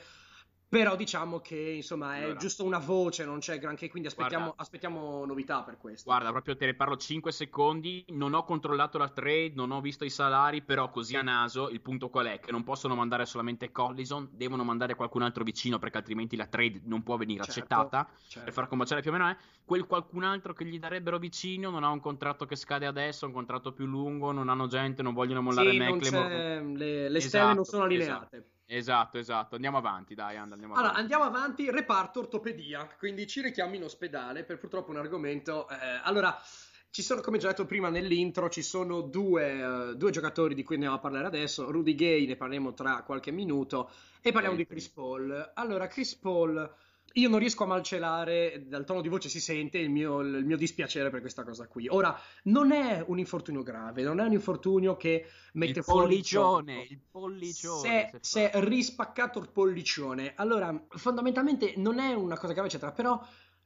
però 0.69 0.97
diciamo 0.97 1.39
che 1.39 1.55
insomma 1.55 2.17
è 2.17 2.23
allora. 2.23 2.39
giusto 2.39 2.65
una 2.65 2.77
voce, 2.77 3.23
non 3.23 3.39
c'è 3.39 3.57
granché, 3.57 3.89
quindi 3.89 4.09
aspettiamo, 4.09 4.53
aspettiamo, 4.57 5.25
novità 5.25 5.63
per 5.63 5.77
questo. 5.77 6.09
Guarda, 6.09 6.31
proprio 6.31 6.57
te 6.57 6.65
ne 6.65 6.73
parlo 6.73 6.97
5 6.97 7.31
secondi. 7.31 8.03
Non 8.09 8.33
ho 8.33 8.43
controllato 8.43 8.97
la 8.97 9.07
trade, 9.07 9.53
non 9.55 9.71
ho 9.71 9.79
visto 9.79 10.03
i 10.03 10.09
salari, 10.09 10.61
però 10.61 10.89
così 10.89 11.15
a 11.15 11.21
naso 11.21 11.69
il 11.69 11.79
punto 11.79 12.09
qual 12.09 12.27
è? 12.27 12.39
Che 12.39 12.51
non 12.51 12.63
possono 12.63 12.95
mandare 12.95 13.25
solamente 13.25 13.71
Collison, 13.71 14.27
devono 14.33 14.65
mandare 14.65 14.95
qualcun 14.95 15.21
altro 15.21 15.45
vicino 15.45 15.79
perché 15.79 15.99
altrimenti 15.99 16.35
la 16.35 16.47
trade 16.47 16.81
non 16.83 17.01
può 17.01 17.15
venire 17.15 17.43
certo, 17.45 17.59
accettata 17.59 18.09
certo. 18.27 18.43
per 18.43 18.53
far 18.53 18.67
combaciare 18.67 19.01
più 19.01 19.11
o 19.11 19.13
meno. 19.13 19.29
Eh. 19.29 19.37
Quel 19.63 19.85
qualcun 19.85 20.23
altro 20.23 20.53
che 20.53 20.65
gli 20.65 20.79
darebbero 20.79 21.17
vicino 21.17 21.69
non 21.69 21.85
ha 21.85 21.89
un 21.89 22.01
contratto 22.01 22.45
che 22.45 22.57
scade 22.57 22.85
adesso, 22.85 23.25
un 23.25 23.31
contratto 23.31 23.71
più 23.71 23.85
lungo, 23.85 24.33
non 24.33 24.49
hanno 24.49 24.67
gente, 24.67 25.01
non 25.01 25.13
vogliono 25.13 25.41
mollare 25.41 25.71
sì, 25.71 25.77
Mecklemore. 25.77 26.61
Le, 26.75 27.09
le 27.09 27.17
esatto, 27.17 27.27
stelle 27.27 27.53
non 27.53 27.63
sono 27.63 27.83
allineate. 27.83 28.35
Esatto. 28.35 28.55
Esatto, 28.69 29.17
esatto. 29.17 29.55
Andiamo 29.55 29.77
avanti, 29.77 30.13
dai, 30.13 30.35
andiamo 30.35 30.73
allora, 30.73 30.89
avanti. 30.89 30.99
andiamo 30.99 31.23
avanti. 31.23 31.71
Reparto 31.71 32.19
ortopedia. 32.19 32.87
Quindi 32.97 33.25
ci 33.25 33.41
richiamo 33.41 33.75
in 33.75 33.83
ospedale 33.83 34.43
per 34.43 34.57
purtroppo 34.57 34.91
un 34.91 34.97
argomento. 34.97 35.69
Eh, 35.69 35.75
allora, 36.03 36.37
ci 36.89 37.01
sono, 37.01 37.21
come 37.21 37.37
già 37.37 37.47
detto 37.47 37.65
prima 37.65 37.89
nell'intro, 37.89 38.49
ci 38.49 38.61
sono 38.61 39.01
due, 39.01 39.63
uh, 39.63 39.95
due, 39.95 40.11
giocatori 40.11 40.53
di 40.53 40.63
cui 40.63 40.75
andiamo 40.75 40.95
a 40.95 40.99
parlare 40.99 41.27
adesso. 41.27 41.71
Rudy 41.71 41.95
Gay, 41.95 42.25
ne 42.25 42.35
parleremo 42.35 42.73
tra 42.73 43.03
qualche 43.03 43.31
minuto. 43.31 43.89
E 44.21 44.33
parliamo 44.33 44.57
di 44.57 44.65
Chris 44.67 44.89
Paul. 44.89 45.51
Allora, 45.53 45.87
Chris 45.87 46.15
Paul 46.15 46.69
io 47.17 47.29
non 47.29 47.39
riesco 47.39 47.63
a 47.63 47.67
malcelare, 47.67 48.63
dal 48.67 48.85
tono 48.85 49.01
di 49.01 49.09
voce 49.09 49.27
si 49.27 49.39
sente 49.39 49.77
il 49.79 49.89
mio, 49.89 50.19
il 50.19 50.45
mio, 50.45 50.55
dispiacere 50.57 51.09
per 51.09 51.21
questa 51.21 51.43
cosa 51.43 51.67
qui. 51.67 51.87
Ora, 51.87 52.17
non 52.43 52.71
è 52.71 53.03
un 53.05 53.17
infortunio 53.17 53.63
grave, 53.63 54.03
non 54.03 54.19
è 54.19 54.23
un 54.23 54.33
infortunio 54.33 54.95
che 54.97 55.25
mette 55.53 55.79
il 55.79 55.83
fuori 55.83 56.07
pollicione, 56.07 56.87
il 56.89 56.99
pollicione. 57.09 58.09
Se, 58.11 58.17
se 58.21 58.51
è 58.51 58.59
rispaccato 58.61 59.39
il 59.39 59.49
pollicione, 59.49 60.33
allora 60.35 60.85
fondamentalmente 60.89 61.73
non 61.77 61.99
è 61.99 62.13
una 62.13 62.37
cosa 62.37 62.53
grave, 62.53 62.67
eccetera, 62.67 62.91
però 62.91 63.19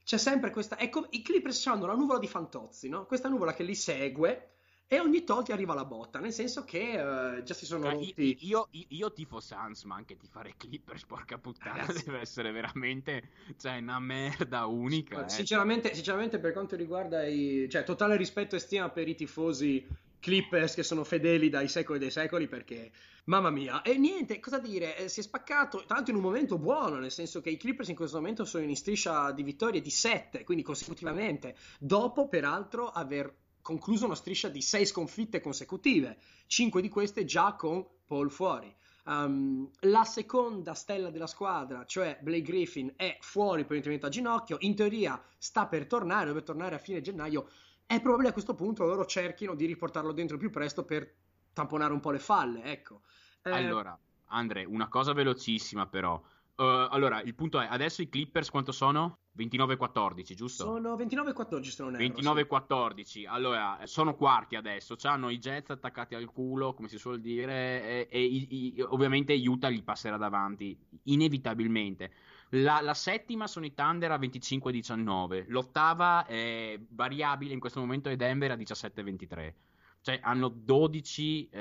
c'è 0.03 0.17
sempre 0.17 0.49
questa... 0.51 0.79
Ecco, 0.79 1.07
i 1.11 1.21
Clippers 1.21 1.67
hanno 1.67 1.85
la 1.85 1.95
nuvola 1.95 2.19
di 2.19 2.27
Fantozzi, 2.27 2.87
no? 2.87 3.05
Questa 3.05 3.27
nuvola 3.27 3.53
che 3.53 3.63
li 3.63 3.75
segue 3.75 4.51
e 4.93 4.99
ogni 4.99 5.23
tot 5.23 5.49
arriva 5.51 5.73
la 5.73 5.85
botta, 5.85 6.19
nel 6.19 6.33
senso 6.33 6.65
che 6.65 7.01
uh, 7.01 7.41
già 7.43 7.53
si 7.53 7.65
sono 7.65 7.85
cioè, 7.85 7.93
rotti. 7.93 8.37
Io, 8.41 8.67
io, 8.71 8.85
io 8.89 9.13
tifo 9.13 9.39
Sans, 9.39 9.81
ma 9.85 9.95
anche 9.95 10.17
tifare 10.17 10.55
Clippers, 10.57 11.05
porca 11.05 11.37
puttana, 11.37 11.77
Ragazzi. 11.87 12.03
deve 12.03 12.19
essere 12.19 12.51
veramente 12.51 13.29
cioè, 13.57 13.77
una 13.77 13.99
merda 13.99 14.65
unica. 14.65 15.23
Eh. 15.23 15.29
Sinceramente, 15.29 15.93
sinceramente, 15.93 16.39
per 16.39 16.51
quanto 16.51 16.75
riguarda 16.75 17.25
i... 17.25 17.69
cioè, 17.69 17.85
totale 17.85 18.17
rispetto 18.17 18.57
e 18.57 18.59
stima 18.59 18.89
per 18.89 19.07
i 19.07 19.15
tifosi 19.15 19.87
Clippers 20.19 20.75
che 20.75 20.83
sono 20.83 21.05
fedeli 21.05 21.47
dai 21.47 21.69
secoli 21.69 21.97
dei 21.97 22.11
secoli 22.11 22.49
perché 22.49 22.91
mamma 23.23 23.49
mia 23.49 23.81
e 23.81 23.97
niente 23.97 24.39
cosa 24.39 24.59
dire 24.59 24.97
eh, 24.97 25.07
si 25.07 25.21
è 25.21 25.23
spaccato 25.23 25.83
tanto 25.87 26.11
in 26.11 26.17
un 26.17 26.21
momento 26.21 26.59
buono 26.59 26.97
nel 26.97 27.11
senso 27.11 27.41
che 27.41 27.49
i 27.49 27.57
Clippers 27.57 27.89
in 27.89 27.95
questo 27.95 28.17
momento 28.17 28.45
sono 28.45 28.63
in 28.63 28.75
striscia 28.75 29.31
di 29.31 29.41
vittorie 29.41 29.81
di 29.81 29.89
7 29.89 30.43
quindi 30.43 30.63
consecutivamente 30.63 31.55
dopo 31.79 32.27
peraltro 32.27 32.89
aver 32.89 33.33
concluso 33.61 34.05
una 34.05 34.15
striscia 34.15 34.49
di 34.49 34.61
sei 34.61 34.85
sconfitte 34.85 35.41
consecutive, 35.41 36.17
cinque 36.47 36.81
di 36.81 36.89
queste 36.89 37.25
già 37.25 37.53
con 37.53 37.85
Paul 38.05 38.31
fuori. 38.31 38.73
Um, 39.03 39.69
la 39.81 40.03
seconda 40.03 40.73
stella 40.73 41.09
della 41.09 41.27
squadra, 41.27 41.85
cioè 41.85 42.19
Blake 42.21 42.43
Griffin, 42.43 42.93
è 42.95 43.17
fuori 43.19 43.63
per 43.63 43.73
l'intervento 43.73 44.05
a 44.05 44.09
ginocchio. 44.09 44.57
In 44.59 44.75
teoria 44.75 45.21
sta 45.37 45.65
per 45.65 45.87
tornare, 45.87 46.27
deve 46.27 46.43
tornare 46.43 46.75
a 46.75 46.79
fine 46.79 47.01
gennaio. 47.01 47.49
È 47.85 47.99
probabile 47.99 48.29
a 48.29 48.33
questo 48.33 48.53
punto 48.53 48.85
loro 48.85 49.05
cerchino 49.05 49.55
di 49.55 49.65
riportarlo 49.65 50.11
dentro 50.11 50.37
più 50.37 50.49
presto 50.49 50.85
per 50.85 51.13
tamponare 51.53 51.93
un 51.93 51.99
po' 51.99 52.11
le 52.11 52.19
falle. 52.19 52.63
Ecco. 52.63 53.01
Eh... 53.41 53.51
Allora, 53.51 53.97
Andre, 54.27 54.63
una 54.65 54.87
cosa 54.87 55.13
velocissima 55.13 55.87
però. 55.87 56.21
Uh, 56.55 56.87
allora, 56.89 57.21
il 57.21 57.33
punto 57.33 57.59
è, 57.59 57.67
adesso 57.69 58.01
i 58.01 58.09
Clippers 58.09 58.49
quanto 58.49 58.71
sono? 58.71 59.19
29-14, 59.37 60.33
giusto? 60.33 60.63
Sono 60.65 60.95
29-14 60.95 61.63
se 61.63 61.83
non 61.83 61.95
erro. 61.95 62.35
29-14, 62.35 63.01
sì. 63.01 63.25
allora 63.25 63.79
sono 63.85 64.15
quarti 64.15 64.55
adesso, 64.55 64.95
hanno 65.03 65.29
i 65.29 65.39
Jets 65.39 65.69
attaccati 65.69 66.15
al 66.15 66.25
culo, 66.25 66.73
come 66.73 66.89
si 66.89 66.97
suol 66.97 67.21
dire, 67.21 68.07
e, 68.09 68.47
e, 68.49 68.75
e 68.75 68.83
ovviamente 68.83 69.33
Utah 69.33 69.69
gli 69.69 69.83
passerà 69.83 70.17
davanti, 70.17 70.77
inevitabilmente. 71.03 72.11
La, 72.55 72.81
la, 72.81 72.93
settima 72.93 73.47
sono 73.47 73.65
i 73.65 73.73
Thunder 73.73 74.11
a 74.11 74.17
25-19, 74.17 75.45
l'ottava 75.47 76.25
è 76.25 76.77
variabile 76.89 77.53
in 77.53 77.61
questo 77.61 77.79
momento 77.79 78.09
è 78.09 78.17
Denver 78.17 78.51
a 78.51 78.55
17-23. 78.55 79.53
Cioè 80.01 80.19
hanno 80.21 80.49
12 80.49 81.49
eh, 81.49 81.57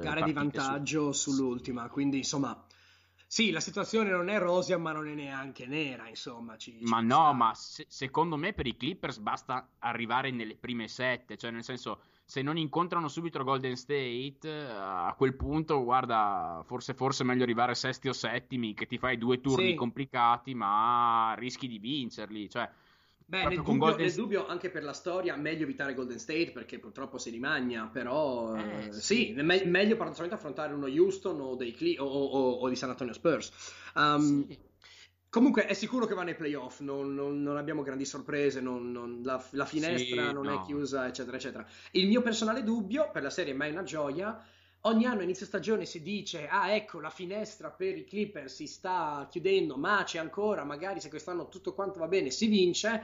gare 0.00 0.22
di 0.24 0.32
vantaggio 0.32 1.12
su... 1.12 1.30
sull'ultima, 1.30 1.88
quindi 1.88 2.16
insomma 2.16 2.58
sì, 3.32 3.52
la 3.52 3.60
situazione 3.60 4.10
non 4.10 4.28
è 4.28 4.40
rosea, 4.40 4.76
ma 4.76 4.90
non 4.90 5.06
è 5.06 5.14
neanche 5.14 5.64
nera, 5.64 6.08
insomma. 6.08 6.56
Ci, 6.56 6.76
ci 6.76 6.84
ma 6.86 7.00
no, 7.00 7.14
sta. 7.14 7.32
ma 7.32 7.54
se, 7.54 7.86
secondo 7.88 8.34
me 8.36 8.52
per 8.52 8.66
i 8.66 8.76
Clippers 8.76 9.18
basta 9.18 9.68
arrivare 9.78 10.32
nelle 10.32 10.56
prime 10.56 10.88
sette, 10.88 11.36
cioè 11.36 11.52
nel 11.52 11.62
senso, 11.62 12.00
se 12.24 12.42
non 12.42 12.56
incontrano 12.56 13.06
subito 13.06 13.44
Golden 13.44 13.76
State, 13.76 14.40
eh, 14.42 14.66
a 14.66 15.14
quel 15.16 15.36
punto, 15.36 15.84
guarda, 15.84 16.64
forse, 16.66 16.92
forse 16.92 17.22
è 17.22 17.26
meglio 17.26 17.44
arrivare 17.44 17.76
sesti 17.76 18.08
o 18.08 18.12
settimi, 18.12 18.74
che 18.74 18.86
ti 18.88 18.98
fai 18.98 19.16
due 19.16 19.40
turni 19.40 19.68
sì. 19.68 19.74
complicati, 19.76 20.52
ma 20.52 21.32
rischi 21.38 21.68
di 21.68 21.78
vincerli, 21.78 22.50
cioè 22.50 22.68
Beh, 23.30 23.44
nel 23.44 23.56
dubbio, 23.58 23.76
Golden... 23.76 24.04
nel 24.04 24.12
dubbio, 24.12 24.46
anche 24.48 24.70
per 24.70 24.82
la 24.82 24.92
storia, 24.92 25.36
meglio 25.36 25.62
evitare 25.62 25.94
Golden 25.94 26.18
State 26.18 26.50
perché 26.50 26.80
purtroppo 26.80 27.16
si 27.16 27.30
rimagna, 27.30 27.86
però 27.86 28.56
eh, 28.56 28.86
eh, 28.88 28.92
sì, 28.92 29.32
me- 29.36 29.64
meglio 29.66 29.94
paradossalmente 29.94 30.36
affrontare 30.36 30.74
uno 30.74 30.86
Houston 30.86 31.40
o, 31.40 31.54
dei 31.54 31.70
Cle- 31.70 32.00
o, 32.00 32.06
o, 32.06 32.50
o 32.54 32.68
di 32.68 32.74
San 32.74 32.90
Antonio 32.90 33.12
Spurs. 33.12 33.52
Um, 33.94 34.48
sì. 34.48 34.58
Comunque 35.28 35.66
è 35.66 35.74
sicuro 35.74 36.06
che 36.06 36.14
va 36.14 36.24
nei 36.24 36.34
playoff, 36.34 36.80
non, 36.80 37.14
non, 37.14 37.40
non 37.40 37.56
abbiamo 37.56 37.82
grandi 37.82 38.04
sorprese, 38.04 38.60
non, 38.60 39.20
la, 39.22 39.40
la, 39.50 39.64
finestra 39.64 40.26
sì, 40.26 40.32
non 40.32 40.46
no. 40.46 40.60
è 40.60 40.64
chiusa, 40.66 41.06
eccetera, 41.06 41.36
eccetera. 41.36 41.64
Il 41.92 42.08
mio 42.08 42.22
personale 42.22 42.64
dubbio 42.64 43.12
per 43.12 43.22
la 43.22 43.30
serie 43.30 43.52
è 43.52 43.56
mai 43.56 43.70
una 43.70 43.84
gioia 43.84 44.44
ogni 44.82 45.04
anno 45.04 45.22
inizio 45.22 45.46
stagione 45.46 45.84
si 45.84 46.02
dice 46.02 46.48
ah 46.48 46.72
ecco 46.72 47.00
la 47.00 47.10
finestra 47.10 47.70
per 47.70 47.96
i 47.96 48.04
Clippers 48.04 48.54
si 48.54 48.66
sta 48.66 49.26
chiudendo 49.30 49.76
ma 49.76 50.02
c'è 50.04 50.18
ancora 50.18 50.64
magari 50.64 51.00
se 51.00 51.08
quest'anno 51.08 51.48
tutto 51.48 51.74
quanto 51.74 51.98
va 51.98 52.08
bene 52.08 52.30
si 52.30 52.46
vince 52.46 53.02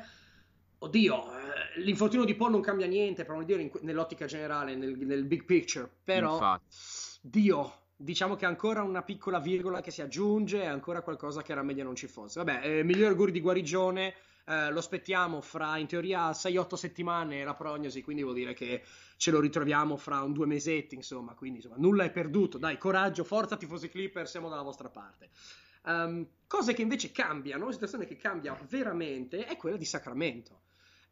oddio 0.79 1.25
eh, 1.25 1.81
l'infortunio 1.81 2.25
di 2.25 2.35
Paul 2.35 2.53
non 2.53 2.61
cambia 2.61 2.87
niente 2.87 3.25
per 3.25 3.45
dire 3.45 3.71
nell'ottica 3.81 4.27
generale 4.27 4.75
nel, 4.75 4.97
nel, 4.97 5.25
big 5.25 5.45
picture 5.45 5.91
però 6.03 6.35
Infatti. 6.35 6.77
dio 7.21 7.85
diciamo 7.97 8.37
che 8.37 8.45
ancora 8.45 8.83
una 8.83 9.03
piccola 9.03 9.41
virgola 9.41 9.81
che 9.81 9.91
si 9.91 10.03
aggiunge, 10.03 10.63
è 10.63 10.67
ancora 10.67 11.01
qualcosa 11.01 11.43
che 11.43 11.53
era 11.53 11.63
meglio 11.63 11.85
non 11.85 11.97
ci 11.97 12.07
fosse. 12.07 12.43
Vabbè, 12.43 12.79
eh, 12.79 12.83
migliori 12.85 13.11
auguri 13.11 13.33
di 13.33 13.41
guarigione, 13.41 14.15
eh, 14.47 14.71
lo 14.71 14.79
aspettiamo 14.79 15.41
fra 15.41 15.77
in 15.77 15.87
teoria 15.87 16.31
6-8 16.31 16.75
settimane 16.75 17.43
la 17.43 17.55
prognosi, 17.55 18.03
quindi 18.03 18.23
vuol 18.23 18.35
dire 18.35 18.55
che 18.55 18.83
ce 19.17 19.31
lo 19.31 19.41
ritroviamo 19.41 19.97
fra 19.97 20.23
un 20.23 20.33
due 20.33 20.47
mesetti, 20.47 20.95
insomma, 20.95 21.35
quindi 21.35 21.59
insomma, 21.59 21.77
nulla 21.79 22.05
è 22.05 22.11
perduto. 22.11 22.57
Dai, 22.57 22.79
coraggio, 22.79 23.25
forza 23.25 23.57
tifosi 23.57 23.89
Clipper, 23.89 24.29
siamo 24.29 24.49
dalla 24.49 24.63
vostra 24.63 24.89
parte. 24.89 25.31
Um, 25.85 26.27
cose 26.47 26.75
che 26.75 26.83
invece 26.83 27.13
cambiano, 27.13 27.65
una 27.65 27.73
situazione 27.73 28.07
che 28.07 28.17
cambia 28.17 28.57
veramente 28.69 29.47
è 29.47 29.57
quella 29.57 29.77
di 29.77 29.85
Sacramento. 29.85 30.63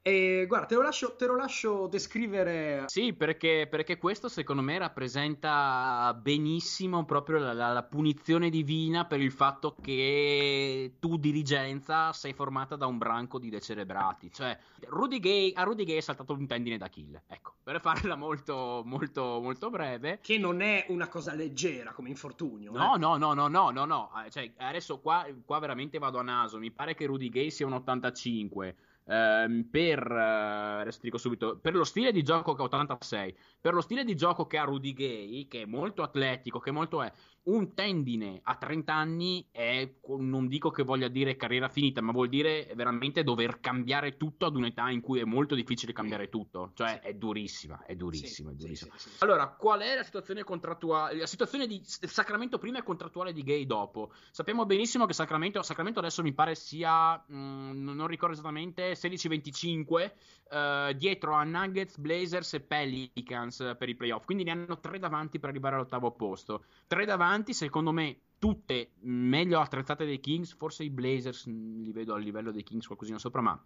E 0.07 0.45
guarda, 0.47 0.67
te 0.67 0.75
lo 0.75 0.83
lascio, 0.83 1.17
te 1.17 1.25
lo 1.25 1.35
lascio 1.35 1.87
descrivere. 1.87 2.85
Sì, 2.89 3.15
perché, 3.15 3.67
perché, 3.71 3.97
questo 3.97 4.29
secondo 4.29 4.61
me 4.61 4.77
rappresenta 4.77 6.13
benissimo 6.21 7.07
proprio 7.07 7.39
la, 7.39 7.55
la, 7.55 7.73
la, 7.73 7.83
punizione 7.85 8.51
divina 8.51 9.07
per 9.07 9.23
il 9.23 9.33
fatto 9.33 9.75
che 9.81 10.97
tu, 11.01 11.17
dirigenza, 11.17 12.13
sei 12.13 12.35
formata 12.35 12.77
da 12.77 12.85
un 12.85 12.99
branco 12.99 13.39
di 13.39 13.49
decerebrati. 13.49 14.31
Cioè, 14.31 14.59
Rudy 14.89 15.21
Gay, 15.21 15.53
a 15.55 15.63
Rudy 15.63 15.85
Gay 15.85 15.97
è 15.97 16.01
saltato 16.01 16.35
un 16.35 16.47
tendine 16.47 16.77
d'Achille. 16.77 17.23
Ecco, 17.27 17.55
per 17.63 17.81
farla 17.81 18.15
molto, 18.15 18.83
molto, 18.85 19.41
molto 19.41 19.71
breve. 19.71 20.19
Che 20.21 20.37
non 20.37 20.61
è 20.61 20.85
una 20.89 21.09
cosa 21.09 21.33
leggera 21.33 21.93
come 21.93 22.11
infortunio. 22.11 22.73
No, 22.73 22.97
eh. 22.97 22.99
no, 22.99 23.17
no, 23.17 23.33
no, 23.33 23.49
no, 23.49 23.71
no, 23.71 23.87
no. 23.87 24.11
Cioè, 24.29 24.53
adesso 24.59 24.99
qua, 24.99 25.27
qua 25.47 25.59
veramente 25.61 25.97
vado 25.97 26.19
a 26.19 26.23
naso. 26.23 26.59
Mi 26.59 26.71
pare 26.71 26.95
che 26.95 27.07
Rudy 27.07 27.31
Gay 27.31 27.51
sia 27.51 27.65
un 27.65 27.73
85 27.73 28.77
ehm, 29.07 29.69
per, 29.71 29.99
eh, 30.11 30.81
adesso 30.81 30.99
dico 31.03 31.19
subito, 31.19 31.59
per 31.59 31.75
lo 31.75 31.85
stile 31.85 32.13
di 32.13 32.23
gioco 32.23 32.55
che 32.55 32.63
ha 32.63 32.65
86, 32.65 33.37
per 33.61 33.75
lo 33.75 33.81
stile 33.81 34.05
di 34.05 34.15
gioco 34.17 34.47
che 34.47 34.59
ha 34.59 34.65
Rudy 34.65 34.93
Gay, 34.93 35.47
che 35.49 35.63
è 35.63 35.67
molto 35.67 36.03
atletico, 36.03 36.59
che 36.59 36.71
molto 36.71 37.03
è, 37.03 37.13
un 37.45 37.75
tendine 37.75 38.41
a 38.43 38.57
30 38.57 38.95
anni 38.95 39.47
è, 39.51 39.89
non 40.19 40.49
dico 40.49 40.71
che 40.71 40.83
voglia 40.83 41.09
dire 41.09 41.37
carriera 41.37 41.69
finita, 41.69 42.01
ma 42.01 42.13
vuol 42.13 42.29
dire 42.29 42.71
veramente 42.75 43.23
dover 43.23 43.61
cambiare 43.61 44.17
tutto 44.17 44.47
ad 44.47 44.57
un'età 44.57 44.89
in 44.91 45.01
cui 45.01 45.21
è 45.21 45.25
molto 45.25 45.55
difficile 45.55 45.93
cambiare 45.93 46.29
tutto. 46.29 46.71
Cioè 46.75 47.01
sì. 47.03 47.09
è 47.09 47.15
durissima, 47.15 47.85
è 47.85 47.95
durissima, 47.95 48.51
sì, 48.51 48.55
è 48.55 48.59
durissima. 48.59 48.95
Sì, 48.97 49.09
allora, 49.19 49.49
qual 49.49 49.81
è 49.81 49.95
la 49.95 50.03
situazione 50.03 50.43
contrattuale? 50.43 51.19
La 51.19 51.27
situazione 51.27 51.67
di 51.67 51.81
Sacramento 51.85 52.59
prima 52.59 52.79
e 52.79 52.83
contrattuale 52.83 53.33
di 53.33 53.43
Gay 53.43 53.67
dopo. 53.67 54.13
Sappiamo 54.31 54.65
benissimo 54.65 55.05
che 55.05 55.13
Sacramento, 55.13 55.63
Sacramento 55.63 55.99
adesso 55.99 56.23
mi 56.23 56.33
pare 56.33 56.55
sia, 56.55 57.23
mh, 57.27 57.37
mm, 57.37 57.95
non 57.95 58.07
ricordo 58.07 58.35
esattamente, 58.35 58.93
16-25 58.93 60.13
eh, 60.51 60.95
dietro 60.97 61.35
a 61.35 61.43
Nuggets, 61.43 61.99
Blazers 61.99 62.55
e 62.55 62.61
Pelicans 62.61 63.75
per 63.77 63.89
i 63.89 63.95
playoff. 63.95 64.25
Quindi 64.25 64.45
ne 64.45 64.53
hanno 64.53 64.79
tre 64.79 64.99
davanti 64.99 65.39
per 65.39 65.49
arrivare 65.49 65.75
all'ottavo 65.77 66.13
posto. 66.13 66.65
Tre 66.87 67.05
davanti, 67.05 67.34
secondo 67.47 67.93
me, 67.93 68.19
tutte 68.39 68.93
meglio 69.01 69.61
attrezzate 69.61 70.05
dei 70.05 70.21
Kings. 70.21 70.55
Forse 70.55 70.85
i 70.85 70.91
Blazers 70.91 71.47
li 71.47 71.93
vedo 71.93 72.15
a 72.15 72.19
livello 72.19 72.51
dei 72.51 72.63
Kings 72.63 72.87
qualcosina 72.87 73.19
sopra, 73.19 73.41
ma 73.41 73.61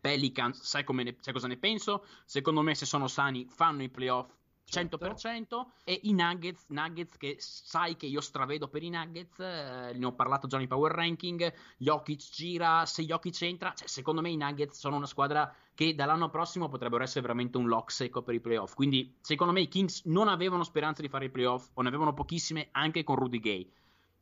Pelicans, 0.00 0.62
sai, 0.62 0.84
ne, 0.88 1.16
sai 1.18 1.32
cosa 1.32 1.46
ne 1.46 1.56
penso? 1.56 2.04
Secondo 2.24 2.62
me, 2.62 2.74
se 2.74 2.86
sono 2.86 3.08
sani, 3.08 3.46
fanno 3.48 3.82
i 3.82 3.88
playoff 3.88 4.32
100% 4.68 5.16
certo. 5.16 5.72
e 5.84 6.00
i 6.02 6.12
Nuggets, 6.12 6.64
Nuggets 6.68 7.16
che 7.16 7.36
sai 7.38 7.96
che 7.96 8.06
io 8.06 8.20
stravedo 8.20 8.68
per 8.68 8.82
i 8.82 8.90
Nuggets, 8.90 9.38
eh, 9.38 9.92
ne 9.94 10.04
ho 10.04 10.12
parlato 10.12 10.48
già 10.48 10.58
nei 10.58 10.66
power 10.66 10.92
ranking, 10.92 11.52
Jokic 11.78 12.30
gira, 12.32 12.84
se 12.84 13.04
Jokic 13.04 13.40
entra, 13.42 13.72
cioè, 13.74 13.86
secondo 13.86 14.20
me 14.20 14.30
i 14.30 14.36
Nuggets 14.36 14.78
sono 14.78 14.96
una 14.96 15.06
squadra 15.06 15.54
che 15.76 15.94
dall'anno 15.94 16.30
prossimo 16.30 16.70
potrebbero 16.70 17.04
essere 17.04 17.20
veramente 17.20 17.58
un 17.58 17.68
lock 17.68 17.92
secco 17.92 18.22
per 18.22 18.34
i 18.34 18.40
playoff, 18.40 18.72
quindi 18.72 19.14
secondo 19.20 19.52
me 19.52 19.60
i 19.60 19.68
Kings 19.68 20.04
non 20.06 20.26
avevano 20.26 20.64
speranza 20.64 21.02
di 21.02 21.08
fare 21.08 21.26
i 21.26 21.30
playoff 21.30 21.68
o 21.74 21.82
ne 21.82 21.88
avevano 21.88 22.14
pochissime 22.14 22.68
anche 22.72 23.04
con 23.04 23.16
Rudy 23.16 23.38
Gay. 23.38 23.70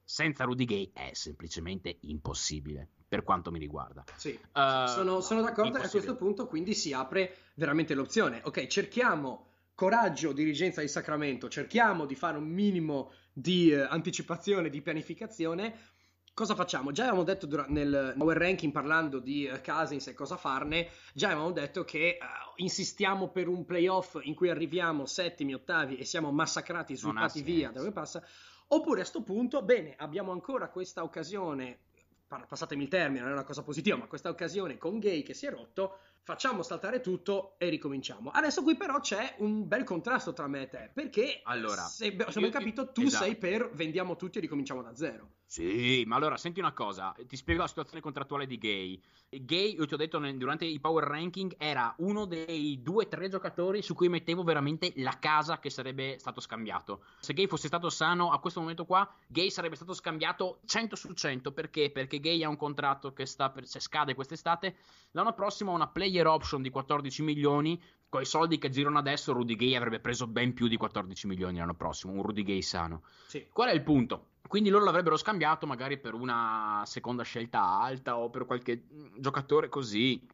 Senza 0.02 0.44
Rudy 0.44 0.64
Gay 0.64 0.90
è 0.92 1.10
semplicemente 1.12 1.98
impossibile 2.00 2.88
per 3.06 3.22
quanto 3.22 3.52
mi 3.52 3.60
riguarda. 3.60 4.04
Sì, 4.16 4.30
uh, 4.30 4.86
sono, 4.88 5.20
sono 5.20 5.42
d'accordo 5.42 5.78
e 5.78 5.84
a 5.84 5.88
questo 5.88 6.16
punto 6.16 6.48
quindi 6.48 6.74
si 6.74 6.92
apre 6.92 7.36
veramente 7.54 7.94
l'opzione. 7.94 8.40
Ok, 8.42 8.66
cerchiamo 8.66 9.46
coraggio 9.76 10.32
dirigenza 10.32 10.80
di 10.80 10.88
Sacramento, 10.88 11.48
cerchiamo 11.48 12.04
di 12.04 12.16
fare 12.16 12.36
un 12.36 12.48
minimo 12.48 13.12
di 13.32 13.70
eh, 13.70 13.80
anticipazione, 13.80 14.70
di 14.70 14.82
pianificazione. 14.82 15.92
Cosa 16.34 16.56
facciamo? 16.56 16.90
Già 16.90 17.02
avevamo 17.04 17.22
detto 17.22 17.46
dura- 17.46 17.66
nel 17.68 18.12
power 18.18 18.36
ranking 18.36 18.72
parlando 18.72 19.20
di 19.20 19.48
uh, 19.48 19.60
Cousins 19.64 20.08
e 20.08 20.14
cosa 20.14 20.36
farne, 20.36 20.88
già 21.12 21.28
avevamo 21.28 21.52
detto 21.52 21.84
che 21.84 22.18
uh, 22.20 22.24
insistiamo 22.56 23.28
per 23.28 23.46
un 23.46 23.64
playoff 23.64 24.18
in 24.20 24.34
cui 24.34 24.50
arriviamo 24.50 25.06
settimi, 25.06 25.54
ottavi 25.54 25.96
e 25.96 26.04
siamo 26.04 26.32
massacrati, 26.32 26.96
svuotati 26.96 27.40
via 27.40 27.70
da 27.70 27.78
dove 27.78 27.92
passa. 27.92 28.20
Oppure 28.66 28.94
a 28.94 29.02
questo 29.02 29.22
punto, 29.22 29.62
bene, 29.62 29.94
abbiamo 29.96 30.32
ancora 30.32 30.70
questa 30.70 31.04
occasione, 31.04 31.78
passatemi 32.26 32.82
il 32.82 32.88
termine, 32.88 33.20
non 33.20 33.30
è 33.30 33.34
una 33.34 33.44
cosa 33.44 33.62
positiva, 33.62 33.96
ma 33.96 34.06
questa 34.06 34.28
occasione 34.28 34.76
con 34.76 34.98
Gay 34.98 35.22
che 35.22 35.34
si 35.34 35.46
è 35.46 35.50
rotto, 35.50 35.98
facciamo 36.22 36.62
saltare 36.62 37.00
tutto 37.00 37.54
e 37.58 37.68
ricominciamo. 37.68 38.30
Adesso 38.30 38.64
qui 38.64 38.76
però 38.76 38.98
c'è 38.98 39.36
un 39.38 39.68
bel 39.68 39.84
contrasto 39.84 40.32
tra 40.32 40.48
me 40.48 40.62
e 40.62 40.68
te, 40.68 40.90
perché 40.92 41.42
allora, 41.44 41.82
se, 41.82 42.16
se 42.18 42.24
abbiamo 42.26 42.48
capito 42.48 42.90
tu 42.90 43.02
esatto. 43.02 43.22
sei 43.22 43.36
per 43.36 43.70
vendiamo 43.72 44.16
tutti 44.16 44.38
e 44.38 44.40
ricominciamo 44.40 44.82
da 44.82 44.96
zero. 44.96 45.28
Sì, 45.54 46.02
ma 46.04 46.16
allora 46.16 46.36
senti 46.36 46.58
una 46.58 46.72
cosa, 46.72 47.14
ti 47.28 47.36
spiego 47.36 47.60
la 47.60 47.68
situazione 47.68 48.00
contrattuale 48.02 48.44
di 48.44 48.58
Gay. 48.58 49.00
Gay, 49.30 49.76
io 49.76 49.86
ti 49.86 49.94
ho 49.94 49.96
detto 49.96 50.18
durante 50.18 50.64
i 50.64 50.80
power 50.80 51.04
ranking, 51.04 51.54
era 51.58 51.94
uno 51.98 52.24
dei 52.24 52.82
due 52.82 53.04
o 53.04 53.08
tre 53.08 53.28
giocatori 53.28 53.80
su 53.80 53.94
cui 53.94 54.08
mettevo 54.08 54.42
veramente 54.42 54.92
la 54.96 55.16
casa 55.20 55.60
che 55.60 55.70
sarebbe 55.70 56.18
stato 56.18 56.40
scambiato. 56.40 57.04
Se 57.20 57.34
Gay 57.34 57.46
fosse 57.46 57.68
stato 57.68 57.88
sano 57.88 58.32
a 58.32 58.40
questo 58.40 58.58
momento 58.58 58.84
qua, 58.84 59.08
Gay 59.28 59.48
sarebbe 59.48 59.76
stato 59.76 59.94
scambiato 59.94 60.58
100 60.64 60.96
su 60.96 61.12
100 61.12 61.52
perché? 61.52 61.92
Perché 61.92 62.18
Gay 62.18 62.42
ha 62.42 62.48
un 62.48 62.56
contratto 62.56 63.12
che 63.12 63.24
sta 63.24 63.50
per, 63.50 63.64
se 63.64 63.78
scade 63.78 64.16
quest'estate, 64.16 64.74
l'anno 65.12 65.34
prossimo 65.34 65.70
ha 65.70 65.76
una 65.76 65.86
player 65.86 66.26
option 66.26 66.62
di 66.62 66.70
14 66.70 67.22
milioni. 67.22 67.80
Con 68.08 68.22
i 68.22 68.26
soldi 68.26 68.58
che 68.58 68.70
girano 68.70 68.98
adesso, 68.98 69.32
Rudy 69.32 69.54
Gay 69.54 69.76
avrebbe 69.76 70.00
preso 70.00 70.26
ben 70.26 70.52
più 70.52 70.66
di 70.66 70.76
14 70.76 71.28
milioni 71.28 71.58
l'anno 71.58 71.74
prossimo. 71.74 72.12
Un 72.12 72.22
Rudy 72.22 72.42
Gay 72.42 72.62
sano. 72.62 73.02
Sì. 73.28 73.46
Qual 73.52 73.68
è 73.68 73.72
il 73.72 73.82
punto? 73.82 74.30
Quindi 74.46 74.68
loro 74.68 74.84
l'avrebbero 74.84 75.16
scambiato 75.16 75.66
magari 75.66 75.98
per 75.98 76.14
una 76.14 76.82
seconda 76.86 77.22
scelta 77.22 77.62
alta 77.62 78.18
o 78.18 78.30
per 78.30 78.44
qualche 78.44 78.86
mm, 78.92 79.16
giocatore 79.18 79.68
così. 79.68 80.26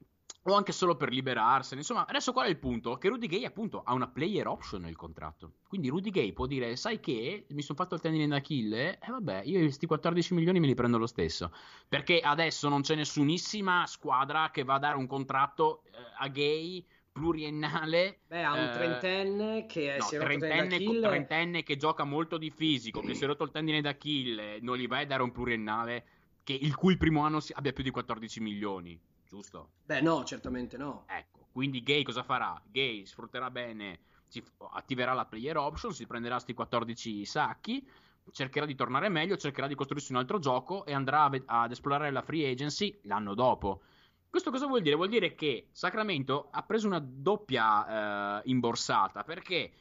O 0.44 0.54
anche 0.54 0.72
solo 0.72 0.96
per 0.96 1.10
liberarsene. 1.10 1.80
Insomma, 1.80 2.06
adesso 2.06 2.32
qual 2.32 2.46
è 2.46 2.48
il 2.48 2.56
punto? 2.56 2.96
Che 2.96 3.08
Rudy 3.08 3.26
Gay 3.26 3.44
appunto 3.44 3.82
ha 3.84 3.92
una 3.92 4.08
player 4.08 4.46
option 4.46 4.80
nel 4.80 4.96
contratto. 4.96 5.56
Quindi 5.68 5.90
Rudy 5.90 6.10
Gay 6.10 6.32
può 6.32 6.46
dire, 6.46 6.76
sai 6.76 6.98
che 6.98 7.44
mi 7.50 7.60
sono 7.60 7.76
fatto 7.76 7.94
il 7.94 8.00
tendine 8.00 8.26
d'Achille? 8.26 8.98
E 8.98 8.98
eh, 9.02 9.10
vabbè, 9.10 9.42
io 9.44 9.58
questi 9.60 9.86
14 9.86 10.32
milioni 10.32 10.58
me 10.58 10.66
li 10.66 10.74
prendo 10.74 10.96
lo 10.96 11.06
stesso. 11.06 11.52
Perché 11.86 12.20
adesso 12.20 12.70
non 12.70 12.80
c'è 12.80 12.94
nessunissima 12.94 13.84
squadra 13.86 14.50
che 14.50 14.64
va 14.64 14.74
a 14.74 14.78
dare 14.78 14.96
un 14.96 15.06
contratto 15.06 15.82
eh, 15.84 15.90
a 16.18 16.28
Gay 16.28 16.86
pluriennale. 17.12 18.20
Beh, 18.26 18.44
ha 18.44 18.52
un 18.52 18.64
eh, 18.64 18.70
trentenne 18.70 19.66
che 19.66 19.96
no, 19.98 20.04
si 20.04 20.16
è 20.16 20.18
trentenne, 20.18 21.00
trentenne 21.00 21.62
che 21.62 21.76
gioca 21.76 22.04
molto 22.04 22.38
di 22.38 22.50
fisico, 22.50 23.00
che 23.00 23.14
si 23.14 23.24
è 23.24 23.26
rotto 23.26 23.44
il 23.44 23.50
tendine 23.50 23.80
d'Achille, 23.80 24.60
non 24.60 24.76
gli 24.76 24.86
vai 24.86 25.02
a 25.02 25.06
dare 25.06 25.22
un 25.22 25.32
pluriennale 25.32 26.04
che, 26.42 26.52
il 26.52 26.74
cui 26.74 26.96
primo 26.96 27.24
anno 27.24 27.40
si, 27.40 27.52
abbia 27.54 27.72
più 27.72 27.82
di 27.82 27.90
14 27.90 28.40
milioni, 28.40 28.98
giusto? 29.28 29.70
Beh, 29.84 30.00
no, 30.00 30.24
certamente 30.24 30.76
no. 30.76 31.04
Ecco, 31.06 31.48
quindi 31.52 31.82
Gay 31.82 32.02
cosa 32.02 32.22
farà? 32.22 32.60
Gay 32.66 33.04
sfrutterà 33.04 33.50
bene, 33.50 34.00
si, 34.26 34.42
attiverà 34.72 35.12
la 35.12 35.26
player 35.26 35.56
option, 35.56 35.92
si 35.92 36.06
prenderà 36.06 36.34
questi 36.34 36.54
14 36.54 37.24
sacchi, 37.24 37.86
cercherà 38.32 38.66
di 38.66 38.74
tornare 38.74 39.08
meglio, 39.08 39.36
cercherà 39.36 39.66
di 39.66 39.74
costruirsi 39.74 40.12
un 40.12 40.18
altro 40.18 40.38
gioco 40.38 40.84
e 40.84 40.92
andrà 40.92 41.30
ad 41.46 41.70
esplorare 41.70 42.10
la 42.10 42.22
free 42.22 42.48
agency 42.48 42.98
l'anno 43.02 43.34
dopo. 43.34 43.82
Questo 44.30 44.50
cosa 44.50 44.66
vuol 44.66 44.80
dire? 44.80 44.94
Vuol 44.94 45.08
dire 45.08 45.34
che 45.34 45.68
Sacramento 45.72 46.48
ha 46.52 46.62
preso 46.62 46.86
una 46.86 47.02
doppia 47.04 48.38
eh, 48.38 48.42
imborsata 48.44 49.24
perché? 49.24 49.72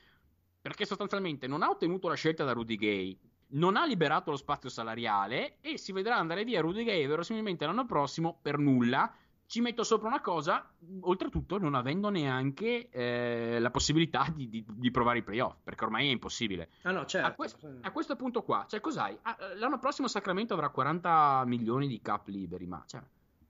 perché 0.61 0.85
sostanzialmente 0.85 1.47
non 1.47 1.63
ha 1.63 1.69
ottenuto 1.69 2.07
la 2.07 2.15
scelta 2.15 2.43
da 2.43 2.51
Rudy 2.51 2.75
Gay, 2.75 3.19
non 3.51 3.77
ha 3.77 3.85
liberato 3.85 4.31
lo 4.31 4.37
spazio 4.37 4.69
salariale 4.69 5.57
e 5.61 5.77
si 5.77 5.91
vedrà 5.91 6.17
andare 6.17 6.43
via 6.43 6.61
Rudy 6.61 6.83
Gay 6.83 7.07
verosimilmente 7.07 7.65
l'anno 7.65 7.85
prossimo 7.85 8.37
per 8.41 8.57
nulla. 8.57 9.11
Ci 9.45 9.61
metto 9.61 9.83
sopra 9.83 10.09
una 10.09 10.21
cosa, 10.21 10.71
oltretutto 11.01 11.57
non 11.57 11.73
avendo 11.73 12.09
neanche 12.09 12.89
eh, 12.89 13.57
la 13.59 13.71
possibilità 13.71 14.27
di, 14.31 14.47
di, 14.47 14.63
di, 14.63 14.91
provare 14.91 15.19
i 15.19 15.23
playoff, 15.23 15.55
perché 15.63 15.85
ormai 15.85 16.07
è 16.07 16.11
impossibile. 16.11 16.69
Ah 16.83 16.91
no, 16.91 17.03
certo. 17.07 17.27
A, 17.27 17.31
questo, 17.31 17.67
a 17.81 17.89
questo 17.89 18.15
punto 18.15 18.43
qua, 18.43 18.67
cioè 18.69 18.79
cos'hai? 18.79 19.17
Ah, 19.23 19.35
l'anno 19.55 19.79
prossimo 19.79 20.07
Sacramento 20.07 20.53
avrà 20.53 20.69
40 20.69 21.45
milioni 21.47 21.87
di 21.87 21.99
cap 21.99 22.27
liberi, 22.27 22.67
ma 22.67 22.83
cioè, 22.85 23.01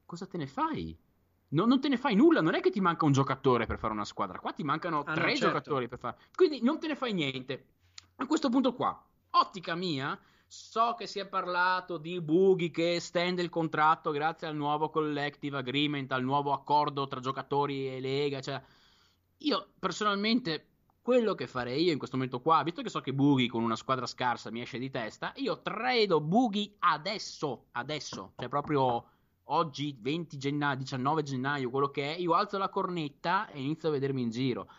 cosa 0.10 0.26
te 0.26 0.38
ne 0.38 0.48
fai? 0.48 0.98
No, 1.50 1.66
non 1.66 1.80
te 1.80 1.88
ne 1.88 1.98
fai 1.98 2.16
nulla, 2.16 2.42
non 2.42 2.56
è 2.56 2.62
che 2.62 2.72
ti 2.72 2.82
manca 2.82 3.06
un 3.06 3.12
giocatore 3.12 3.68
per 3.68 3.78
fare 3.78 3.94
una 3.94 4.06
squadra, 4.06 4.40
qua 4.40 4.52
ti 4.52 4.64
mancano 4.64 5.02
ah, 5.02 5.14
tre 5.14 5.22
no, 5.22 5.30
certo. 5.30 5.46
giocatori 5.46 5.88
per 5.88 6.00
fare. 6.00 6.18
Quindi 6.36 6.62
non 6.64 6.80
te 6.80 6.88
ne 6.88 6.96
fai 6.96 7.14
niente. 7.14 7.66
A 8.18 8.26
questo 8.26 8.50
punto 8.50 8.74
qua, 8.74 9.08
ottica 9.32 9.76
mia, 9.76 10.20
so 10.48 10.96
che 10.98 11.06
si 11.06 11.20
è 11.20 11.28
parlato 11.28 11.98
di 11.98 12.20
Bughi 12.22 12.72
che 12.72 12.96
estende 12.96 13.44
il 13.44 13.50
contratto 13.50 14.10
grazie 14.10 14.48
al 14.48 14.56
nuovo 14.56 14.90
collective 14.90 15.58
agreement, 15.58 16.12
al 16.12 16.24
nuovo 16.24 16.54
accordo 16.54 17.08
tra 17.08 17.20
giocatori 17.20 17.88
e 17.88 18.00
Lega, 18.00 18.42
cioè 18.42 18.62
io 19.38 19.70
personalmente 19.80 20.66
quello 21.02 21.34
che 21.34 21.48
farei 21.48 21.84
io 21.84 21.92
in 21.92 21.98
questo 21.98 22.18
momento 22.18 22.42
qua, 22.42 22.62
visto 22.64 22.82
che 22.82 22.90
so 22.90 23.00
che 23.00 23.14
Bughi 23.14 23.48
con 23.48 23.64
una 23.64 23.76
squadra 23.76 24.06
scarsa 24.06 24.52
mi 24.52 24.62
esce 24.62 24.78
di 24.78 24.90
testa, 24.90 25.34
io 25.38 25.62
trado 25.62 26.20
Bughi 26.20 26.76
adesso, 26.80 27.68
adesso, 27.72 28.34
cioè 28.38 28.50
proprio 28.50 29.06
oggi 29.50 29.96
20 30.00 30.38
gennaio, 30.38 30.78
19 30.78 31.24
gennaio, 31.24 31.70
quello 31.70 31.90
che 31.90 32.16
è, 32.16 32.18
io 32.18 32.34
alzo 32.34 32.58
la 32.58 32.70
cornetta 32.70 33.48
e 33.50 33.60
inizio 33.60 33.90
a 33.90 33.92
vedermi 33.92 34.22
in 34.22 34.30
giro. 34.30 34.70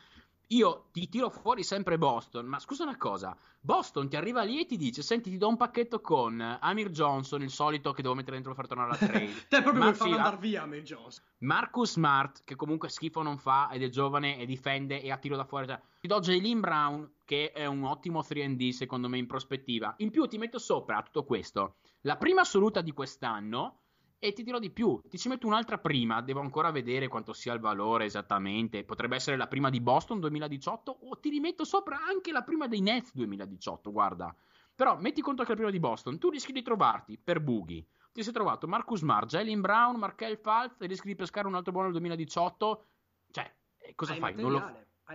Io 0.48 0.88
ti 0.90 1.08
tiro 1.08 1.30
fuori 1.30 1.62
sempre 1.62 1.96
Boston, 1.96 2.46
ma 2.46 2.58
scusa 2.58 2.82
una 2.82 2.96
cosa, 2.96 3.36
Boston 3.60 4.08
ti 4.08 4.16
arriva 4.16 4.42
lì 4.42 4.60
e 4.60 4.66
ti 4.66 4.76
dice, 4.76 5.02
senti 5.02 5.30
ti 5.30 5.36
do 5.36 5.46
un 5.46 5.56
pacchetto 5.56 6.00
con 6.00 6.40
Amir 6.40 6.90
Johnson, 6.90 7.42
il 7.42 7.50
solito 7.50 7.92
che 7.92 8.02
devo 8.02 8.14
mettere 8.14 8.40
dentro 8.40 8.54
per 8.54 8.66
far 8.66 8.74
tornare 8.74 8.98
la 8.98 9.06
trade. 9.06 9.32
Te 9.48 9.62
proprio 9.62 9.84
per 9.84 9.94
farlo 9.94 10.16
andare 10.16 10.38
via 10.38 10.62
Amir 10.62 10.82
Johnson. 10.82 11.22
Marcus 11.38 11.92
Smart, 11.92 12.42
che 12.42 12.56
comunque 12.56 12.88
schifo 12.88 13.22
non 13.22 13.38
fa 13.38 13.70
ed 13.70 13.82
è 13.82 13.90
giovane 13.90 14.38
e 14.38 14.46
difende 14.46 15.00
e 15.02 15.12
ha 15.12 15.18
tiro 15.18 15.36
da 15.36 15.44
fuori. 15.44 15.66
Cioè, 15.66 15.80
ti 16.00 16.08
do 16.08 16.18
Jalen 16.20 16.60
Brown, 16.60 17.12
che 17.24 17.52
è 17.52 17.66
un 17.66 17.84
ottimo 17.84 18.24
3D 18.26 18.70
secondo 18.70 19.08
me 19.08 19.18
in 19.18 19.26
prospettiva. 19.26 19.94
In 19.98 20.10
più 20.10 20.26
ti 20.26 20.38
metto 20.38 20.58
sopra 20.58 21.02
tutto 21.02 21.24
questo. 21.24 21.76
La 22.00 22.16
prima 22.16 22.40
assoluta 22.40 22.80
di 22.80 22.92
quest'anno 22.92 23.79
e 24.22 24.34
ti 24.34 24.42
dirò 24.42 24.58
di 24.58 24.70
più, 24.70 25.00
ti 25.08 25.16
ci 25.16 25.28
metto 25.28 25.46
un'altra 25.46 25.78
prima, 25.78 26.20
devo 26.20 26.40
ancora 26.40 26.70
vedere 26.70 27.08
quanto 27.08 27.32
sia 27.32 27.54
il 27.54 27.58
valore 27.58 28.04
esattamente. 28.04 28.84
Potrebbe 28.84 29.16
essere 29.16 29.38
la 29.38 29.48
prima 29.48 29.70
di 29.70 29.80
Boston 29.80 30.20
2018 30.20 30.98
o 31.04 31.18
ti 31.18 31.30
rimetto 31.30 31.64
sopra 31.64 31.98
anche 32.06 32.30
la 32.30 32.42
prima 32.42 32.68
dei 32.68 32.82
Nets 32.82 33.14
2018, 33.14 33.90
guarda. 33.90 34.34
Però 34.74 34.98
metti 34.98 35.22
conto 35.22 35.42
che 35.42 35.48
la 35.48 35.54
prima 35.54 35.70
di 35.70 35.80
Boston, 35.80 36.18
tu 36.18 36.28
rischi 36.28 36.52
di 36.52 36.60
trovarti 36.60 37.18
per 37.18 37.40
bughi. 37.40 37.84
Ti 38.12 38.22
sei 38.22 38.32
trovato 38.32 38.68
Marcus 38.68 38.98
Smart, 38.98 39.26
Jalen 39.26 39.62
Brown, 39.62 39.96
Markel 39.96 40.36
Falz 40.36 40.78
e 40.80 40.86
rischi 40.86 41.06
di 41.06 41.16
pescare 41.16 41.46
un 41.46 41.54
altro 41.54 41.72
buono 41.72 41.88
nel 41.88 41.96
2018. 41.96 42.84
Cioè, 43.30 43.54
eh, 43.78 43.94
cosa 43.94 44.12
Hai 44.12 44.18
fai? 44.18 44.34
Non 44.34 44.52
lo, 44.52 44.62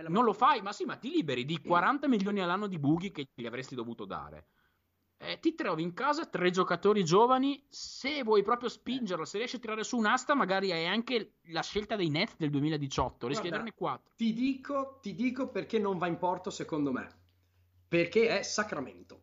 non 0.08 0.24
lo 0.24 0.32
fai? 0.32 0.62
Ma 0.62 0.72
sì, 0.72 0.84
ma 0.84 0.96
ti 0.96 1.10
liberi 1.10 1.44
di 1.44 1.60
40 1.60 2.08
milioni 2.08 2.40
all'anno 2.40 2.66
di 2.66 2.78
bughi 2.78 3.12
che 3.12 3.28
gli 3.32 3.46
avresti 3.46 3.76
dovuto 3.76 4.04
dare 4.04 4.48
eh, 5.18 5.38
ti 5.40 5.54
trovi 5.54 5.82
in 5.82 5.94
casa 5.94 6.26
tre 6.26 6.50
giocatori 6.50 7.04
giovani. 7.04 7.64
Se 7.68 8.22
vuoi 8.22 8.42
proprio 8.42 8.68
spingerlo, 8.68 9.24
se 9.24 9.38
riesci 9.38 9.56
a 9.56 9.58
tirare 9.58 9.84
su 9.84 9.96
un'asta, 9.96 10.34
magari 10.34 10.72
hai 10.72 10.86
anche 10.86 11.36
la 11.46 11.62
scelta 11.62 11.96
dei 11.96 12.10
Nets 12.10 12.36
del 12.36 12.50
2018. 12.50 13.26
Rischi 13.26 13.42
di 13.42 13.48
averne 13.48 13.72
quattro. 13.74 14.12
Ti 14.16 14.32
dico, 14.32 14.98
ti 15.00 15.14
dico 15.14 15.48
perché 15.48 15.78
non 15.78 15.98
va 15.98 16.06
in 16.06 16.18
porto, 16.18 16.50
secondo 16.50 16.92
me. 16.92 17.08
Perché 17.88 18.38
è 18.38 18.42
Sacramento. 18.42 19.22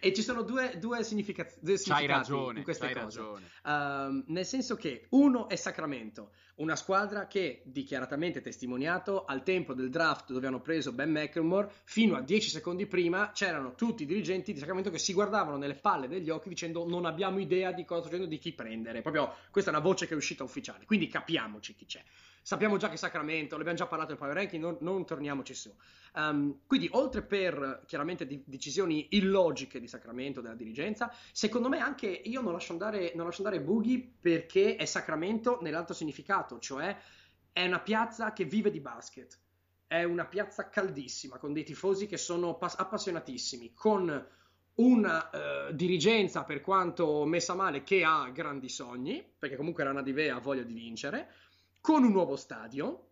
E 0.00 0.12
ci 0.14 0.22
sono 0.22 0.42
due, 0.42 0.78
due, 0.78 1.02
significa- 1.02 1.46
due 1.60 1.76
significati 1.76 2.06
ragione, 2.06 2.58
in 2.58 2.64
queste 2.64 2.92
cose. 2.92 3.00
ragione. 3.00 3.46
Um, 3.64 4.24
nel 4.28 4.46
senso 4.46 4.76
che 4.76 5.06
uno 5.10 5.48
è 5.48 5.56
Sacramento, 5.56 6.30
una 6.56 6.76
squadra 6.76 7.26
che 7.26 7.62
dichiaratamente 7.64 8.40
testimoniato 8.40 9.24
al 9.24 9.42
tempo 9.42 9.74
del 9.74 9.90
draft 9.90 10.30
dove 10.32 10.46
hanno 10.46 10.60
preso 10.60 10.92
Ben 10.92 11.10
McLemore, 11.10 11.70
fino 11.84 12.16
a 12.16 12.20
10 12.20 12.50
secondi 12.50 12.86
prima 12.86 13.32
c'erano 13.32 13.74
tutti 13.74 14.04
i 14.04 14.06
dirigenti 14.06 14.52
di 14.52 14.58
Sacramento 14.58 14.90
che 14.90 14.98
si 14.98 15.12
guardavano 15.12 15.56
nelle 15.56 15.74
palle 15.74 16.06
degli 16.06 16.30
occhi 16.30 16.48
dicendo 16.48 16.86
non 16.86 17.04
abbiamo 17.04 17.40
idea 17.40 17.72
di 17.72 17.84
cosa 17.84 18.00
sta 18.02 18.10
facendo, 18.10 18.30
di 18.30 18.38
chi 18.38 18.52
prendere. 18.52 19.00
Proprio 19.00 19.34
questa 19.50 19.70
è 19.70 19.74
una 19.74 19.82
voce 19.82 20.06
che 20.06 20.14
è 20.14 20.16
uscita 20.16 20.44
ufficiale, 20.44 20.84
quindi 20.84 21.08
capiamoci 21.08 21.74
chi 21.74 21.86
c'è. 21.86 22.02
Sappiamo 22.42 22.78
già 22.78 22.88
che 22.88 22.96
Sacramento, 22.96 23.56
l'abbiamo 23.56 23.78
già 23.78 23.86
parlato 23.86 24.10
nel 24.10 24.18
Power 24.18 24.34
Ranking, 24.34 24.62
non, 24.62 24.76
non 24.80 25.04
torniamoci 25.04 25.54
su. 25.54 25.74
Um, 26.14 26.60
quindi, 26.66 26.88
oltre 26.92 27.22
per 27.22 27.82
chiaramente 27.86 28.26
di, 28.26 28.42
decisioni 28.44 29.08
illogiche 29.10 29.78
di 29.78 29.86
Sacramento, 29.86 30.40
della 30.40 30.54
dirigenza, 30.54 31.12
secondo 31.32 31.68
me 31.68 31.78
anche 31.78 32.06
io 32.06 32.40
non 32.40 32.52
lascio 32.52 32.72
andare, 32.72 33.12
non 33.14 33.26
lascio 33.26 33.44
andare 33.44 33.62
Boogie 33.62 34.10
perché 34.20 34.76
è 34.76 34.84
Sacramento 34.86 35.58
nell'altro 35.60 35.94
significato, 35.94 36.58
cioè 36.58 36.96
è 37.52 37.66
una 37.66 37.80
piazza 37.80 38.32
che 38.32 38.44
vive 38.44 38.70
di 38.70 38.80
basket. 38.80 39.38
È 39.86 40.02
una 40.04 40.24
piazza 40.24 40.68
caldissima, 40.68 41.36
con 41.38 41.52
dei 41.52 41.64
tifosi 41.64 42.06
che 42.06 42.16
sono 42.16 42.56
pas- 42.56 42.78
appassionatissimi, 42.78 43.74
con 43.74 44.26
una 44.76 45.30
uh, 45.32 45.72
dirigenza, 45.74 46.44
per 46.44 46.60
quanto 46.60 47.24
messa 47.24 47.54
male, 47.54 47.82
che 47.82 48.02
ha 48.04 48.30
grandi 48.32 48.68
sogni, 48.68 49.24
perché 49.38 49.56
comunque 49.56 49.84
Rana 49.84 50.02
Divea 50.02 50.36
ha 50.36 50.40
voglia 50.40 50.62
di 50.62 50.72
vincere, 50.72 51.28
con 51.80 52.04
un 52.04 52.12
nuovo 52.12 52.36
stadio. 52.36 53.06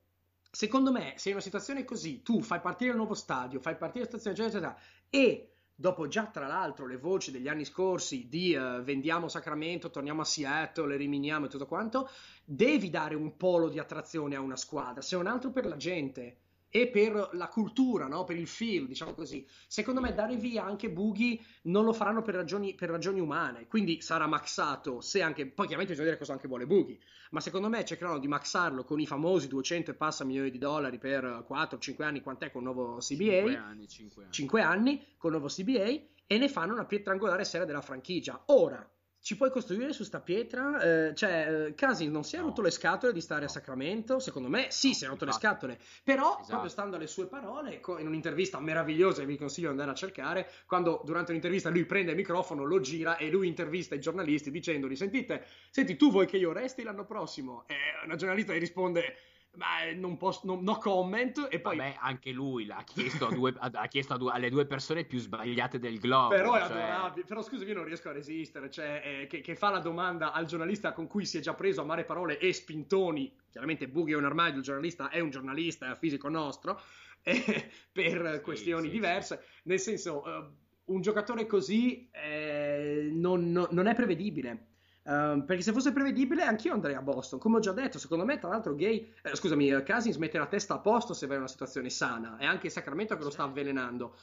Secondo 0.50 0.90
me, 0.92 1.14
se 1.16 1.28
in 1.28 1.34
una 1.34 1.44
situazione 1.44 1.84
così 1.84 2.22
tu 2.22 2.40
fai 2.40 2.60
partire 2.60 2.90
il 2.90 2.96
nuovo 2.96 3.14
stadio, 3.14 3.60
fai 3.60 3.76
partire 3.76 4.04
la 4.04 4.18
stazione, 4.18 4.36
eccetera, 4.36 4.68
eccetera, 4.70 4.80
e 5.10 5.52
dopo 5.74 6.08
già 6.08 6.26
tra 6.26 6.46
l'altro 6.46 6.86
le 6.86 6.96
voci 6.96 7.30
degli 7.30 7.48
anni 7.48 7.64
scorsi 7.64 8.28
di 8.28 8.54
uh, 8.54 8.82
vendiamo 8.82 9.28
Sacramento, 9.28 9.90
torniamo 9.90 10.22
a 10.22 10.24
Seattle, 10.24 10.94
eliminiamo 10.94 11.46
e 11.46 11.48
tutto 11.48 11.66
quanto, 11.66 12.08
devi 12.44 12.90
dare 12.90 13.14
un 13.14 13.36
polo 13.36 13.68
di 13.68 13.78
attrazione 13.78 14.34
a 14.34 14.40
una 14.40 14.56
squadra, 14.56 15.02
se 15.02 15.16
non 15.16 15.26
altro 15.26 15.50
per 15.50 15.66
la 15.66 15.76
gente 15.76 16.38
e 16.70 16.88
per 16.88 17.30
la 17.32 17.48
cultura, 17.48 18.06
no? 18.06 18.24
per 18.24 18.36
il 18.36 18.46
film, 18.46 18.86
diciamo 18.86 19.14
così. 19.14 19.46
Secondo 19.66 20.00
me 20.00 20.12
dare 20.12 20.36
via 20.36 20.64
anche 20.64 20.90
Boogie 20.90 21.38
non 21.62 21.84
lo 21.84 21.92
faranno 21.92 22.22
per 22.22 22.34
ragioni, 22.34 22.74
per 22.74 22.90
ragioni 22.90 23.20
umane, 23.20 23.66
quindi 23.66 24.00
sarà 24.00 24.26
maxato, 24.26 25.00
se 25.00 25.22
anche, 25.22 25.46
poi 25.46 25.66
chiaramente 25.66 25.92
bisogna 25.92 26.10
vedere 26.10 26.18
cosa 26.18 26.32
anche 26.32 26.48
vuole 26.48 26.66
Boogie, 26.66 26.98
ma 27.30 27.40
secondo 27.40 27.68
me 27.68 27.84
cercheranno 27.84 28.18
di 28.18 28.28
maxarlo 28.28 28.84
con 28.84 29.00
i 29.00 29.06
famosi 29.06 29.48
200 29.48 29.90
e 29.90 29.94
passa 29.94 30.24
milioni 30.24 30.50
di 30.50 30.58
dollari 30.58 30.98
per 30.98 31.46
4-5 31.48 32.02
anni, 32.02 32.20
quant'è 32.20 32.50
con 32.50 32.62
il 32.62 32.72
nuovo 32.72 32.96
CBA? 32.96 33.24
5 33.24 33.56
anni, 33.56 33.88
5 33.88 34.22
anni. 34.22 34.32
5 34.32 34.62
anni 34.62 35.06
con 35.16 35.32
il 35.32 35.38
nuovo 35.38 35.52
CBA 35.52 36.16
e 36.26 36.38
ne 36.38 36.48
fanno 36.48 36.74
una 36.74 36.84
pietra 36.84 37.12
angolare 37.12 37.44
seria 37.44 37.66
della 37.66 37.80
franchigia. 37.80 38.42
Ora, 38.46 38.86
ci 39.28 39.36
puoi 39.36 39.50
costruire 39.50 39.92
su 39.92 40.04
sta 40.04 40.20
pietra? 40.20 40.80
Eh, 40.80 41.14
cioè, 41.14 41.66
eh, 41.66 41.74
Casin 41.74 42.10
non 42.10 42.24
si 42.24 42.36
è 42.36 42.38
no. 42.38 42.46
rotto 42.46 42.62
le 42.62 42.70
scatole 42.70 43.12
di 43.12 43.20
stare 43.20 43.42
no. 43.42 43.46
a 43.48 43.50
Sacramento? 43.50 44.20
Secondo 44.20 44.48
me 44.48 44.68
sì, 44.70 44.94
si 44.94 45.04
è 45.04 45.08
rotto 45.08 45.26
le 45.26 45.32
scatole. 45.32 45.78
Però, 46.02 46.30
esatto. 46.30 46.46
proprio 46.46 46.70
stando 46.70 46.96
alle 46.96 47.06
sue 47.06 47.26
parole, 47.26 47.78
in 47.98 48.06
un'intervista 48.06 48.58
meravigliosa 48.58 49.20
che 49.20 49.26
vi 49.26 49.36
consiglio 49.36 49.66
di 49.66 49.72
andare 49.72 49.90
a 49.90 49.94
cercare, 49.94 50.50
quando 50.64 51.02
durante 51.04 51.32
un'intervista 51.32 51.68
lui 51.68 51.84
prende 51.84 52.12
il 52.12 52.16
microfono, 52.16 52.64
lo 52.64 52.80
gira 52.80 53.18
e 53.18 53.28
lui 53.28 53.48
intervista 53.48 53.94
i 53.94 54.00
giornalisti 54.00 54.50
dicendogli, 54.50 54.96
sentite, 54.96 55.44
senti, 55.68 55.96
tu 55.96 56.10
vuoi 56.10 56.24
che 56.24 56.38
io 56.38 56.52
resti 56.52 56.82
l'anno 56.82 57.04
prossimo? 57.04 57.64
E 57.66 57.76
una 58.06 58.16
giornalista 58.16 58.54
gli 58.54 58.60
risponde 58.60 59.14
ma 59.56 59.90
non 59.94 60.16
posso, 60.16 60.42
no, 60.44 60.58
no, 60.60 60.76
comment. 60.78 61.48
E 61.50 61.60
poi. 61.60 61.76
Vabbè, 61.76 61.96
anche 62.00 62.30
lui 62.30 62.66
l'ha 62.66 62.82
chiesto, 62.84 63.26
a 63.26 63.34
due, 63.34 63.54
ha 63.58 63.86
chiesto 63.88 64.14
a 64.14 64.16
due, 64.16 64.32
alle 64.32 64.50
due 64.50 64.66
persone 64.66 65.04
più 65.04 65.18
sbagliate 65.18 65.78
del 65.78 65.98
globo. 65.98 66.28
Però 66.28 66.54
è 66.54 66.60
cioè... 66.60 66.70
adorabile. 66.70 67.26
Però 67.26 67.42
scusami, 67.42 67.68
io 67.68 67.76
non 67.76 67.84
riesco 67.84 68.08
a 68.08 68.12
resistere. 68.12 68.70
Cioè, 68.70 69.02
eh, 69.04 69.26
che, 69.26 69.40
che, 69.40 69.56
fa 69.56 69.70
la 69.70 69.80
domanda 69.80 70.32
al 70.32 70.46
giornalista 70.46 70.92
con 70.92 71.06
cui 71.06 71.24
si 71.24 71.38
è 71.38 71.40
già 71.40 71.54
preso 71.54 71.80
a 71.80 71.84
mare 71.84 72.04
parole 72.04 72.38
e 72.38 72.52
spintoni. 72.52 73.34
Chiaramente 73.50 73.88
Bughi 73.88 74.12
è 74.12 74.16
un 74.16 74.24
armadio, 74.24 74.58
il 74.58 74.64
giornalista 74.64 75.08
è 75.08 75.20
un 75.20 75.30
giornalista, 75.30 75.90
è 75.90 75.96
fisico 75.96 76.28
nostro. 76.28 76.80
Eh, 77.28 77.68
per 77.92 78.36
sì, 78.36 78.40
questioni 78.42 78.86
sì, 78.86 78.92
diverse. 78.92 79.40
Sì. 79.42 79.60
Nel 79.64 79.80
senso, 79.80 80.22
uh, 80.24 80.94
un 80.94 81.00
giocatore 81.02 81.46
così 81.46 82.08
eh, 82.12 83.10
non, 83.12 83.50
non, 83.50 83.66
non 83.72 83.86
è 83.86 83.94
prevedibile. 83.94 84.66
Um, 85.02 85.44
perché 85.46 85.62
se 85.62 85.72
fosse 85.72 85.92
prevedibile 85.92 86.42
anch'io 86.42 86.74
andrei 86.74 86.94
a 86.94 87.00
Boston. 87.00 87.38
Come 87.38 87.56
ho 87.56 87.60
già 87.60 87.72
detto 87.72 87.98
secondo 87.98 88.26
me 88.26 88.38
tra 88.38 88.50
l'altro 88.50 88.74
Gay 88.74 89.10
eh, 89.22 89.34
scusami 89.34 89.72
uh, 89.72 89.82
Cousins 89.82 90.16
mette 90.16 90.36
la 90.36 90.46
testa 90.46 90.74
a 90.74 90.78
posto 90.80 91.14
se 91.14 91.26
va 91.26 91.32
in 91.32 91.40
una 91.40 91.48
situazione 91.48 91.88
sana. 91.88 92.36
È 92.36 92.44
anche 92.44 92.68
Sacramento 92.68 93.16
che 93.16 93.24
lo 93.24 93.30
sta 93.30 93.44
avvelenando. 93.44 94.14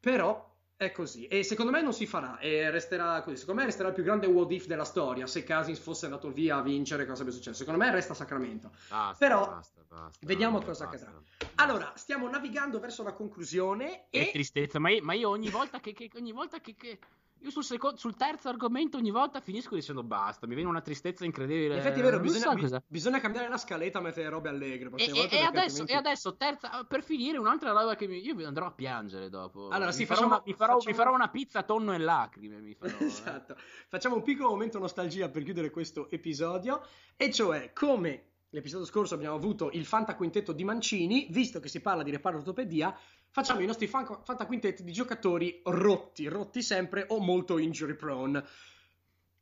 Però 0.00 0.50
è 0.84 0.92
così. 0.92 1.26
E 1.28 1.42
secondo 1.44 1.70
me 1.70 1.80
non 1.80 1.92
si 1.92 2.06
farà. 2.06 2.38
E 2.38 2.70
resterà 2.70 3.22
così. 3.22 3.36
Secondo 3.36 3.60
me 3.60 3.66
resterà 3.66 3.88
il 3.88 3.94
più 3.94 4.02
grande 4.02 4.26
what 4.26 4.50
if 4.50 4.66
della 4.66 4.84
storia 4.84 5.26
se 5.26 5.44
Cousins 5.44 5.78
fosse 5.78 6.06
andato 6.06 6.30
via 6.30 6.56
a 6.56 6.62
vincere 6.62 7.04
cosa 7.04 7.16
sarebbe 7.16 7.34
successo. 7.34 7.58
Secondo 7.58 7.82
me 7.82 7.90
resta 7.90 8.14
Sacramento. 8.14 8.70
Basta, 8.88 9.24
però 9.24 9.46
basta, 9.46 9.80
basta, 9.88 10.26
vediamo 10.26 10.60
cosa 10.60 10.84
accadrà. 10.84 11.12
allora 11.56 11.92
stiamo 11.94 12.28
navigando 12.28 12.80
verso 12.80 13.02
la 13.02 13.12
conclusione 13.12 14.06
e 14.10 14.30
tristezza 14.32 14.78
ma 14.78 14.90
io, 14.90 15.02
ma 15.02 15.14
io 15.14 15.28
ogni 15.28 15.48
volta 15.48 15.80
che, 15.80 15.92
che 15.92 16.10
ogni 16.16 16.32
volta 16.32 16.60
che, 16.60 16.74
che 16.74 16.98
io 17.42 17.50
sul, 17.50 17.64
secondo, 17.64 17.96
sul, 17.96 18.14
terzo 18.14 18.48
argomento 18.48 18.96
ogni 18.96 19.10
volta 19.10 19.40
finisco 19.40 19.74
dicendo 19.74 20.02
basta, 20.02 20.46
mi 20.46 20.54
viene 20.54 20.68
una 20.68 20.80
tristezza 20.80 21.24
incredibile. 21.24 21.74
In 21.74 21.80
effetti 21.80 21.98
è 21.98 22.02
vero, 22.02 22.20
bisogna, 22.20 22.68
so 22.68 22.82
bisogna, 22.86 23.20
cambiare 23.20 23.48
la 23.48 23.58
scaletta 23.58 23.98
e 23.98 24.02
mettere 24.02 24.28
robe 24.28 24.48
allegre. 24.48 24.90
E, 24.96 25.04
e, 25.04 25.08
e, 25.08 25.10
adesso, 25.10 25.40
altrimenti... 25.42 25.92
e, 25.92 25.94
adesso, 25.96 26.36
terza, 26.36 26.84
per 26.84 27.02
finire, 27.02 27.38
un'altra 27.38 27.72
roba 27.72 27.96
che 27.96 28.06
mi, 28.06 28.24
io 28.24 28.46
andrò 28.46 28.66
a 28.66 28.72
piangere 28.72 29.28
dopo. 29.28 29.68
Allora, 29.68 29.86
mi 29.86 29.92
sì, 29.92 30.06
farò 30.06 30.20
facciamo, 30.20 30.34
una, 30.34 30.42
mi, 30.46 30.54
farò, 30.54 30.72
facciamo... 30.74 30.90
mi 30.90 31.02
farò 31.02 31.14
una 31.14 31.28
pizza 31.28 31.62
tonno 31.64 31.92
e 31.92 31.98
lacrime. 31.98 32.60
Mi 32.60 32.74
farò, 32.74 32.96
eh. 33.00 33.04
esatto. 33.04 33.54
Eh. 33.54 33.60
Facciamo 33.88 34.14
un 34.14 34.22
piccolo 34.22 34.50
momento 34.50 34.78
nostalgia 34.78 35.28
per 35.28 35.42
chiudere 35.42 35.70
questo 35.70 36.10
episodio, 36.10 36.86
e 37.16 37.32
cioè 37.32 37.72
come 37.72 38.26
l'episodio 38.50 38.86
scorso 38.86 39.14
abbiamo 39.14 39.34
avuto 39.34 39.70
il 39.72 39.84
fantaquintetto 39.84 40.52
di 40.52 40.62
Mancini, 40.62 41.26
visto 41.30 41.58
che 41.58 41.68
si 41.68 41.80
parla 41.80 42.02
di 42.02 42.10
reparto 42.10 42.38
ortopedia, 42.38 42.94
facciamo 43.32 43.60
i 43.60 43.66
nostri 43.66 43.86
fan- 43.86 44.20
fantaquintetti 44.22 44.84
di 44.84 44.92
giocatori 44.92 45.60
rotti, 45.64 46.28
rotti 46.28 46.62
sempre 46.62 47.06
o 47.08 47.18
molto 47.18 47.58
injury 47.58 47.94
prone. 47.94 48.44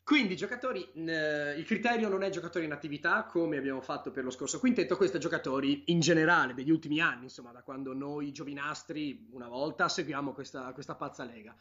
Quindi 0.02 0.36
giocatori, 0.36 0.88
eh, 0.92 1.54
il 1.56 1.64
criterio 1.64 2.08
non 2.08 2.22
è 2.22 2.30
giocatori 2.30 2.64
in 2.64 2.72
attività 2.72 3.24
come 3.24 3.58
abbiamo 3.58 3.80
fatto 3.80 4.10
per 4.10 4.24
lo 4.24 4.30
scorso 4.30 4.58
quintetto, 4.58 4.96
questo 4.96 5.18
è 5.18 5.20
giocatori 5.20 5.84
in 5.86 6.00
generale 6.00 6.54
degli 6.54 6.70
ultimi 6.70 7.00
anni, 7.00 7.24
insomma 7.24 7.52
da 7.52 7.62
quando 7.62 7.92
noi 7.92 8.32
giovinastri 8.32 9.28
una 9.32 9.48
volta 9.48 9.88
seguiamo 9.88 10.32
questa, 10.32 10.72
questa 10.72 10.94
pazza 10.94 11.24
lega. 11.24 11.54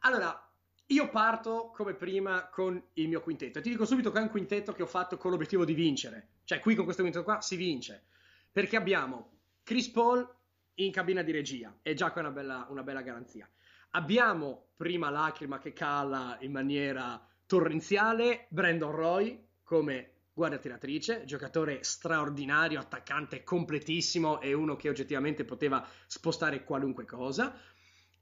Allora, 0.00 0.50
io 0.86 1.10
parto 1.10 1.70
come 1.74 1.94
prima 1.94 2.48
con 2.48 2.80
il 2.94 3.08
mio 3.08 3.20
quintetto 3.20 3.58
e 3.58 3.62
ti 3.62 3.70
dico 3.70 3.84
subito 3.84 4.10
che 4.10 4.18
è 4.18 4.22
un 4.22 4.30
quintetto 4.30 4.72
che 4.72 4.82
ho 4.82 4.86
fatto 4.86 5.16
con 5.16 5.30
l'obiettivo 5.30 5.64
di 5.64 5.74
vincere, 5.74 6.28
cioè 6.44 6.58
qui 6.58 6.74
con 6.74 6.84
questo 6.84 7.02
quintetto 7.02 7.24
qua 7.24 7.40
si 7.40 7.54
vince, 7.56 8.04
perché 8.50 8.76
abbiamo 8.76 9.30
Chris 9.62 9.88
Paul, 9.90 10.28
in 10.76 10.92
cabina 10.92 11.22
di 11.22 11.32
regia 11.32 11.76
e 11.82 11.94
già 11.94 12.10
qua 12.10 12.22
è 12.22 12.24
una 12.24 12.34
bella, 12.34 12.66
una 12.70 12.82
bella 12.82 13.02
garanzia. 13.02 13.48
Abbiamo 13.90 14.68
prima 14.76 15.10
Lacrima 15.10 15.58
che 15.58 15.72
cala 15.72 16.38
in 16.40 16.52
maniera 16.52 17.24
torrenziale, 17.46 18.46
Brandon 18.48 18.90
Roy 18.90 19.46
come 19.62 20.12
guardia 20.32 20.58
tiratrice, 20.58 21.24
giocatore 21.24 21.82
straordinario, 21.82 22.80
attaccante 22.80 23.44
completissimo 23.44 24.40
e 24.40 24.54
uno 24.54 24.76
che 24.76 24.88
oggettivamente 24.88 25.44
poteva 25.44 25.86
spostare 26.06 26.64
qualunque 26.64 27.04
cosa. 27.04 27.54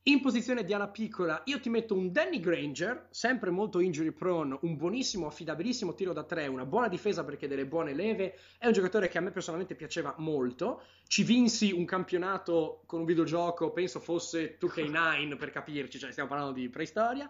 In 0.04 0.22
posizione 0.22 0.64
di 0.64 0.72
ala 0.72 0.88
piccola 0.88 1.42
io 1.44 1.60
ti 1.60 1.68
metto 1.68 1.94
un 1.94 2.10
Danny 2.10 2.40
Granger, 2.40 3.08
sempre 3.10 3.50
molto 3.50 3.80
injury 3.80 4.12
prone, 4.12 4.58
un 4.62 4.74
buonissimo, 4.78 5.26
affidabilissimo 5.26 5.94
tiro 5.94 6.14
da 6.14 6.24
tre, 6.24 6.46
una 6.46 6.64
buona 6.64 6.88
difesa 6.88 7.22
perché 7.22 7.46
delle 7.46 7.66
buone 7.66 7.92
leve, 7.92 8.38
è 8.56 8.66
un 8.66 8.72
giocatore 8.72 9.08
che 9.08 9.18
a 9.18 9.20
me 9.20 9.30
personalmente 9.30 9.74
piaceva 9.74 10.14
molto. 10.16 10.84
Ci 11.06 11.22
vinsi 11.22 11.72
un 11.72 11.84
campionato 11.84 12.82
con 12.86 13.00
un 13.00 13.04
videogioco, 13.04 13.72
penso 13.72 14.00
fosse 14.00 14.56
2K9 14.58 15.36
per 15.36 15.50
capirci, 15.50 15.98
cioè 15.98 16.12
stiamo 16.12 16.30
parlando 16.30 16.54
di 16.54 16.70
preistoria. 16.70 17.26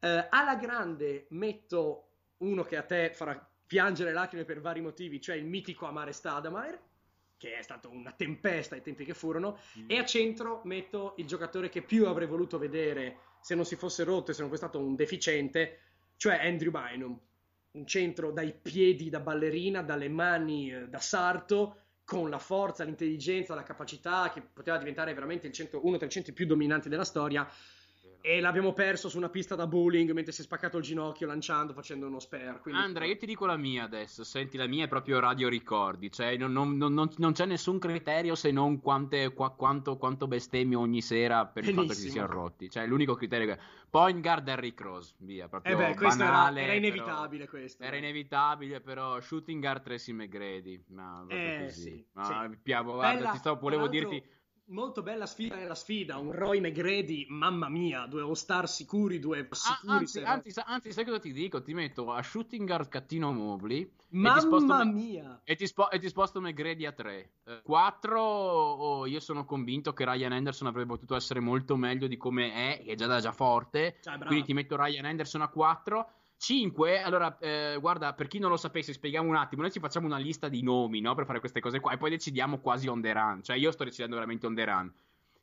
Uh, 0.00 0.26
alla 0.28 0.56
grande 0.56 1.26
metto 1.30 2.08
uno 2.38 2.64
che 2.64 2.76
a 2.76 2.82
te 2.82 3.12
farà 3.14 3.48
piangere 3.64 4.12
lacrime 4.12 4.44
per 4.44 4.60
vari 4.60 4.80
motivi, 4.80 5.20
cioè 5.20 5.36
il 5.36 5.46
mitico 5.46 5.86
Amare 5.86 6.10
Stadameyer 6.10 6.80
che 7.42 7.58
è 7.58 7.62
stata 7.62 7.88
una 7.88 8.12
tempesta 8.12 8.76
ai 8.76 8.82
tempi 8.82 9.04
che 9.04 9.14
furono, 9.14 9.58
mm. 9.76 9.86
e 9.88 9.98
a 9.98 10.04
centro 10.04 10.60
metto 10.62 11.14
il 11.16 11.26
giocatore 11.26 11.68
che 11.68 11.82
più 11.82 12.06
avrei 12.06 12.28
voluto 12.28 12.56
vedere 12.56 13.18
se 13.40 13.56
non 13.56 13.64
si 13.64 13.74
fosse 13.74 14.04
rotto 14.04 14.30
e 14.30 14.34
se 14.34 14.42
non 14.42 14.48
fosse 14.48 14.62
stato 14.62 14.78
un 14.78 14.94
deficiente, 14.94 15.80
cioè 16.16 16.46
Andrew 16.46 16.70
Bynum. 16.70 17.18
Un 17.72 17.86
centro 17.86 18.30
dai 18.30 18.52
piedi 18.52 19.08
da 19.08 19.18
ballerina, 19.18 19.82
dalle 19.82 20.08
mani 20.08 20.72
eh, 20.72 20.86
da 20.88 21.00
sarto, 21.00 21.78
con 22.04 22.30
la 22.30 22.38
forza, 22.38 22.84
l'intelligenza, 22.84 23.56
la 23.56 23.62
capacità, 23.64 24.30
che 24.32 24.40
poteva 24.42 24.78
diventare 24.78 25.12
veramente 25.12 25.50
centro, 25.50 25.84
uno 25.84 25.96
tra 25.96 26.06
i 26.06 26.10
centri 26.10 26.32
più 26.32 26.46
dominanti 26.46 26.88
della 26.88 27.04
storia 27.04 27.48
e 28.24 28.40
l'abbiamo 28.40 28.72
perso 28.72 29.08
su 29.08 29.16
una 29.16 29.28
pista 29.28 29.56
da 29.56 29.66
bowling 29.66 30.12
mentre 30.12 30.30
si 30.30 30.42
è 30.42 30.44
spaccato 30.44 30.78
il 30.78 30.84
ginocchio 30.84 31.26
lanciando, 31.26 31.72
facendo 31.72 32.06
uno 32.06 32.20
spare. 32.20 32.60
Quindi... 32.60 32.80
Andrea, 32.80 33.08
io 33.08 33.16
ti 33.16 33.26
dico 33.26 33.46
la 33.46 33.56
mia 33.56 33.82
adesso. 33.82 34.22
Senti, 34.22 34.56
la 34.56 34.68
mia 34.68 34.84
è 34.84 34.88
proprio 34.88 35.18
radio 35.18 35.48
ricordi. 35.48 36.08
Cioè, 36.08 36.36
non, 36.36 36.52
non, 36.52 36.76
non, 36.76 37.10
non 37.16 37.32
c'è 37.32 37.46
nessun 37.46 37.80
criterio 37.80 38.36
se 38.36 38.52
non 38.52 38.80
quante, 38.80 39.32
qua, 39.32 39.50
quanto, 39.50 39.96
quanto, 39.96 40.28
bestemmio 40.28 40.78
ogni 40.78 41.02
sera 41.02 41.46
per 41.46 41.64
Benissimo. 41.64 41.80
il 41.80 41.88
fatto 41.88 41.98
che 41.98 42.04
si 42.06 42.10
siano 42.12 42.32
rotti. 42.32 42.70
Cioè, 42.70 42.86
l'unico 42.86 43.16
criterio 43.16 43.54
che. 43.54 43.60
Point 43.90 44.22
guard 44.22 44.48
Harry 44.48 44.72
Cross, 44.72 45.16
via. 45.18 45.48
Proprio 45.48 45.74
eh 45.74 45.92
beh, 45.92 45.94
banale, 45.94 46.62
era, 46.62 46.72
era 46.72 46.78
inevitabile 46.78 47.44
però, 47.44 47.58
questo. 47.58 47.82
Era 47.82 47.96
inevitabile, 47.96 48.80
però 48.80 49.20
shooting 49.20 49.60
guard 49.60 49.82
Tracy 49.82 50.12
McGrady. 50.12 50.82
Ma 50.90 51.26
eh, 51.28 51.64
così. 51.64 51.80
Sì, 51.82 52.06
Ma, 52.12 52.48
sì. 52.48 52.56
Piavo, 52.62 52.92
guarda, 52.94 53.18
Bella, 53.18 53.30
ti 53.32 53.38
stavo, 53.38 53.60
volevo 53.60 53.88
dirti 53.88 54.22
molto 54.66 55.02
bella 55.02 55.26
sfida 55.26 55.56
nella 55.56 55.74
sfida, 55.74 56.18
un 56.18 56.32
Roy 56.32 56.60
McGrady, 56.60 57.26
mamma 57.28 57.68
mia, 57.68 58.06
due 58.06 58.22
all-star 58.22 58.68
sicuri, 58.68 59.18
due 59.18 59.46
ah, 59.48 59.54
sicuri. 59.54 59.92
Ah, 59.92 59.96
anzi, 59.96 60.20
anzi, 60.20 60.60
anzi, 60.64 60.92
sai 60.92 61.04
cosa 61.04 61.18
ti 61.18 61.32
dico? 61.32 61.62
Ti 61.62 61.74
metto 61.74 62.12
a 62.12 62.22
shooting 62.22 62.66
guard 62.66 62.88
Cattino 62.88 63.32
Mobley. 63.32 63.90
Mamma 64.10 64.82
e 64.82 64.84
mia! 64.84 65.40
E 65.44 65.56
ti, 65.56 65.66
spo- 65.66 65.90
e 65.90 65.98
ti, 65.98 66.08
sposto 66.08 66.40
McGrady 66.40 66.86
a 66.86 66.92
3. 66.92 67.30
4, 67.62 68.20
oh, 68.20 69.06
io 69.06 69.20
sono 69.20 69.44
convinto 69.44 69.92
che 69.92 70.04
Ryan 70.04 70.32
Anderson 70.32 70.68
avrebbe 70.68 70.88
potuto 70.88 71.16
essere 71.16 71.40
molto 71.40 71.76
meglio 71.76 72.06
di 72.06 72.16
come 72.16 72.52
è, 72.52 72.82
che 72.84 72.92
è 72.92 72.94
già 72.94 73.06
da 73.06 73.20
già 73.20 73.32
forte. 73.32 73.98
Cioè, 74.00 74.18
quindi 74.18 74.44
ti 74.44 74.52
metto 74.52 74.76
Ryan 74.76 75.04
Anderson 75.04 75.42
a 75.42 75.48
4. 75.48 76.10
5, 76.42 77.00
allora, 77.00 77.38
eh, 77.38 77.76
guarda, 77.78 78.14
per 78.14 78.26
chi 78.26 78.40
non 78.40 78.50
lo 78.50 78.56
sapesse, 78.56 78.92
spieghiamo 78.92 79.28
un 79.28 79.36
attimo. 79.36 79.62
Noi 79.62 79.70
ci 79.70 79.78
facciamo 79.78 80.06
una 80.06 80.18
lista 80.18 80.48
di 80.48 80.60
nomi, 80.64 81.00
no? 81.00 81.14
Per 81.14 81.24
fare 81.24 81.38
queste 81.38 81.60
cose 81.60 81.78
qua 81.78 81.92
e 81.92 81.98
poi 81.98 82.10
decidiamo 82.10 82.58
quasi 82.58 82.88
on 82.88 83.00
the 83.00 83.12
run. 83.12 83.44
Cioè, 83.44 83.56
io 83.56 83.70
sto 83.70 83.84
decidendo 83.84 84.16
veramente 84.16 84.46
on 84.46 84.54
the 84.56 84.64
run. 84.64 84.92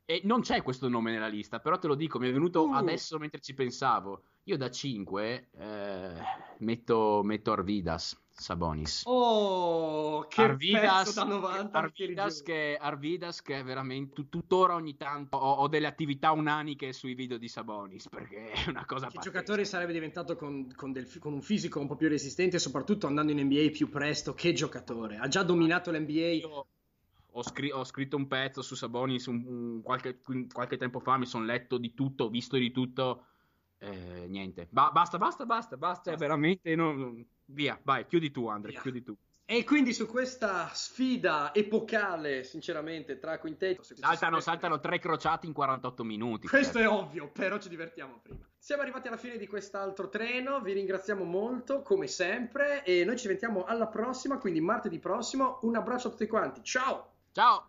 E 0.04 0.20
non 0.26 0.42
c'è 0.42 0.62
questo 0.62 0.90
nome 0.90 1.12
nella 1.12 1.30
lista, 1.30 1.62
però 1.62 1.80
te 1.80 1.88
lo 1.88 1.96
dico, 1.96 2.20
mi 2.20 2.28
è 2.28 2.34
venuto 2.34 2.68
uh. 2.68 2.74
adesso 2.74 3.18
mentre 3.18 3.40
ci 3.40 3.54
pensavo. 3.54 4.24
Io 4.44 4.58
da 4.58 4.70
5 4.70 5.50
eh, 5.58 6.14
metto, 6.58 7.22
metto 7.24 7.52
Arvidas. 7.54 8.22
Sabonis. 8.40 9.04
Oh, 9.06 10.26
che 10.28 10.42
Arvidas, 10.42 11.14
da 11.14 11.24
90 11.24 11.78
Arvidas 11.78 12.42
che, 12.42 12.78
Arvidas 12.80 13.42
che 13.42 13.60
è 13.60 13.64
veramente 13.64 14.30
tuttora 14.30 14.76
ogni 14.76 14.96
tanto 14.96 15.36
ho, 15.38 15.56
ho, 15.56 15.68
delle 15.68 15.88
attività 15.88 16.32
unaniche 16.32 16.94
sui 16.94 17.16
video 17.16 17.38
di 17.38 17.50
Sabonis 17.50 18.08
perché 18.08 18.52
è 18.52 18.70
una 18.70 18.86
cosa 18.86 19.08
che 19.08 19.20
giocatore 19.20 19.66
sarebbe 19.66 19.92
diventato 19.92 20.38
con, 20.38 20.72
con, 20.74 20.94
del, 20.94 21.08
con, 21.20 21.34
un 21.34 21.42
fisico 21.42 21.82
un 21.82 21.88
po' 21.88 21.96
più 21.96 22.08
resistente 22.08 22.56
e 22.56 22.60
soprattutto 22.60 23.08
andando 23.08 23.34
in 23.34 23.42
NBA 23.42 23.72
più 23.72 23.90
presto 23.90 24.34
che 24.34 24.54
giocatore. 24.54 25.18
Ha 25.18 25.28
già 25.28 25.44
dominato 25.44 25.92
l'NBA 25.92 26.12
Io 26.12 26.68
ho, 27.32 27.44
scr- 27.44 27.74
ho 27.74 27.84
scritto 27.84 28.16
un 28.16 28.28
pezzo 28.28 28.62
su 28.62 28.76
Sabonis 28.76 29.26
un, 29.26 29.44
un, 29.46 29.82
qualche, 29.82 30.22
qualche 30.52 30.78
tempo 30.78 31.00
fa 31.00 31.18
mi 31.18 31.26
sono 31.26 31.44
letto 31.44 31.78
di 31.78 31.94
tutto 31.94 32.30
visto 32.30 32.56
di 32.56 32.72
tutto 32.72 33.26
eh, 33.80 34.28
niente. 34.28 34.68
Ba- 34.70 34.92
basta 34.92 35.18
basta 35.18 35.46
basta 35.46 35.76
basta, 35.76 36.12
basta. 36.12 36.16
veramente 36.16 36.74
non 36.76 37.26
Via, 37.52 37.80
vai, 37.84 38.06
chiudi 38.06 38.32
tu, 38.32 38.48
Andre, 38.48 38.72
Via. 38.72 38.82
chiudi 38.82 39.04
tu. 39.04 39.16
E 39.46 39.64
quindi 39.64 39.94
su 39.94 40.06
questa 40.06 40.70
sfida 40.74 41.52
epocale, 41.56 42.44
sinceramente, 42.44 43.18
tra 43.18 43.40
quintetto... 43.40 43.82
Saltano, 43.82 44.40
saltano 44.40 44.80
tre 44.80 45.00
crociati 45.00 45.48
in 45.48 45.54
48 45.54 46.04
minuti. 46.04 46.48
Questo 46.48 46.78
certo. 46.78 46.88
è 46.88 46.96
ovvio, 46.96 47.30
però 47.30 47.58
ci 47.58 47.68
divertiamo 47.68 48.20
prima. 48.22 48.46
Siamo 48.60 48.84
arrivati 48.84 49.08
alla 49.08 49.18
fine 49.18 49.38
di 49.38 49.48
quest'altro 49.48 50.08
treno, 50.10 50.62
vi 50.62 50.74
ringraziamo 50.74 51.24
molto, 51.24 51.82
come 51.82 52.06
sempre, 52.06 52.84
e 52.84 53.04
noi 53.04 53.18
ci 53.18 53.28
vediamo 53.28 53.64
alla 53.64 53.88
prossima, 53.88 54.38
quindi 54.38 54.62
martedì 54.62 55.00
prossimo. 55.00 55.58
Un 55.64 55.76
abbraccio 55.76 56.10
a 56.10 56.12
tutti 56.12 56.28
quanti, 56.28 56.62
ciao! 56.64 57.14
Ciao! 57.32 57.69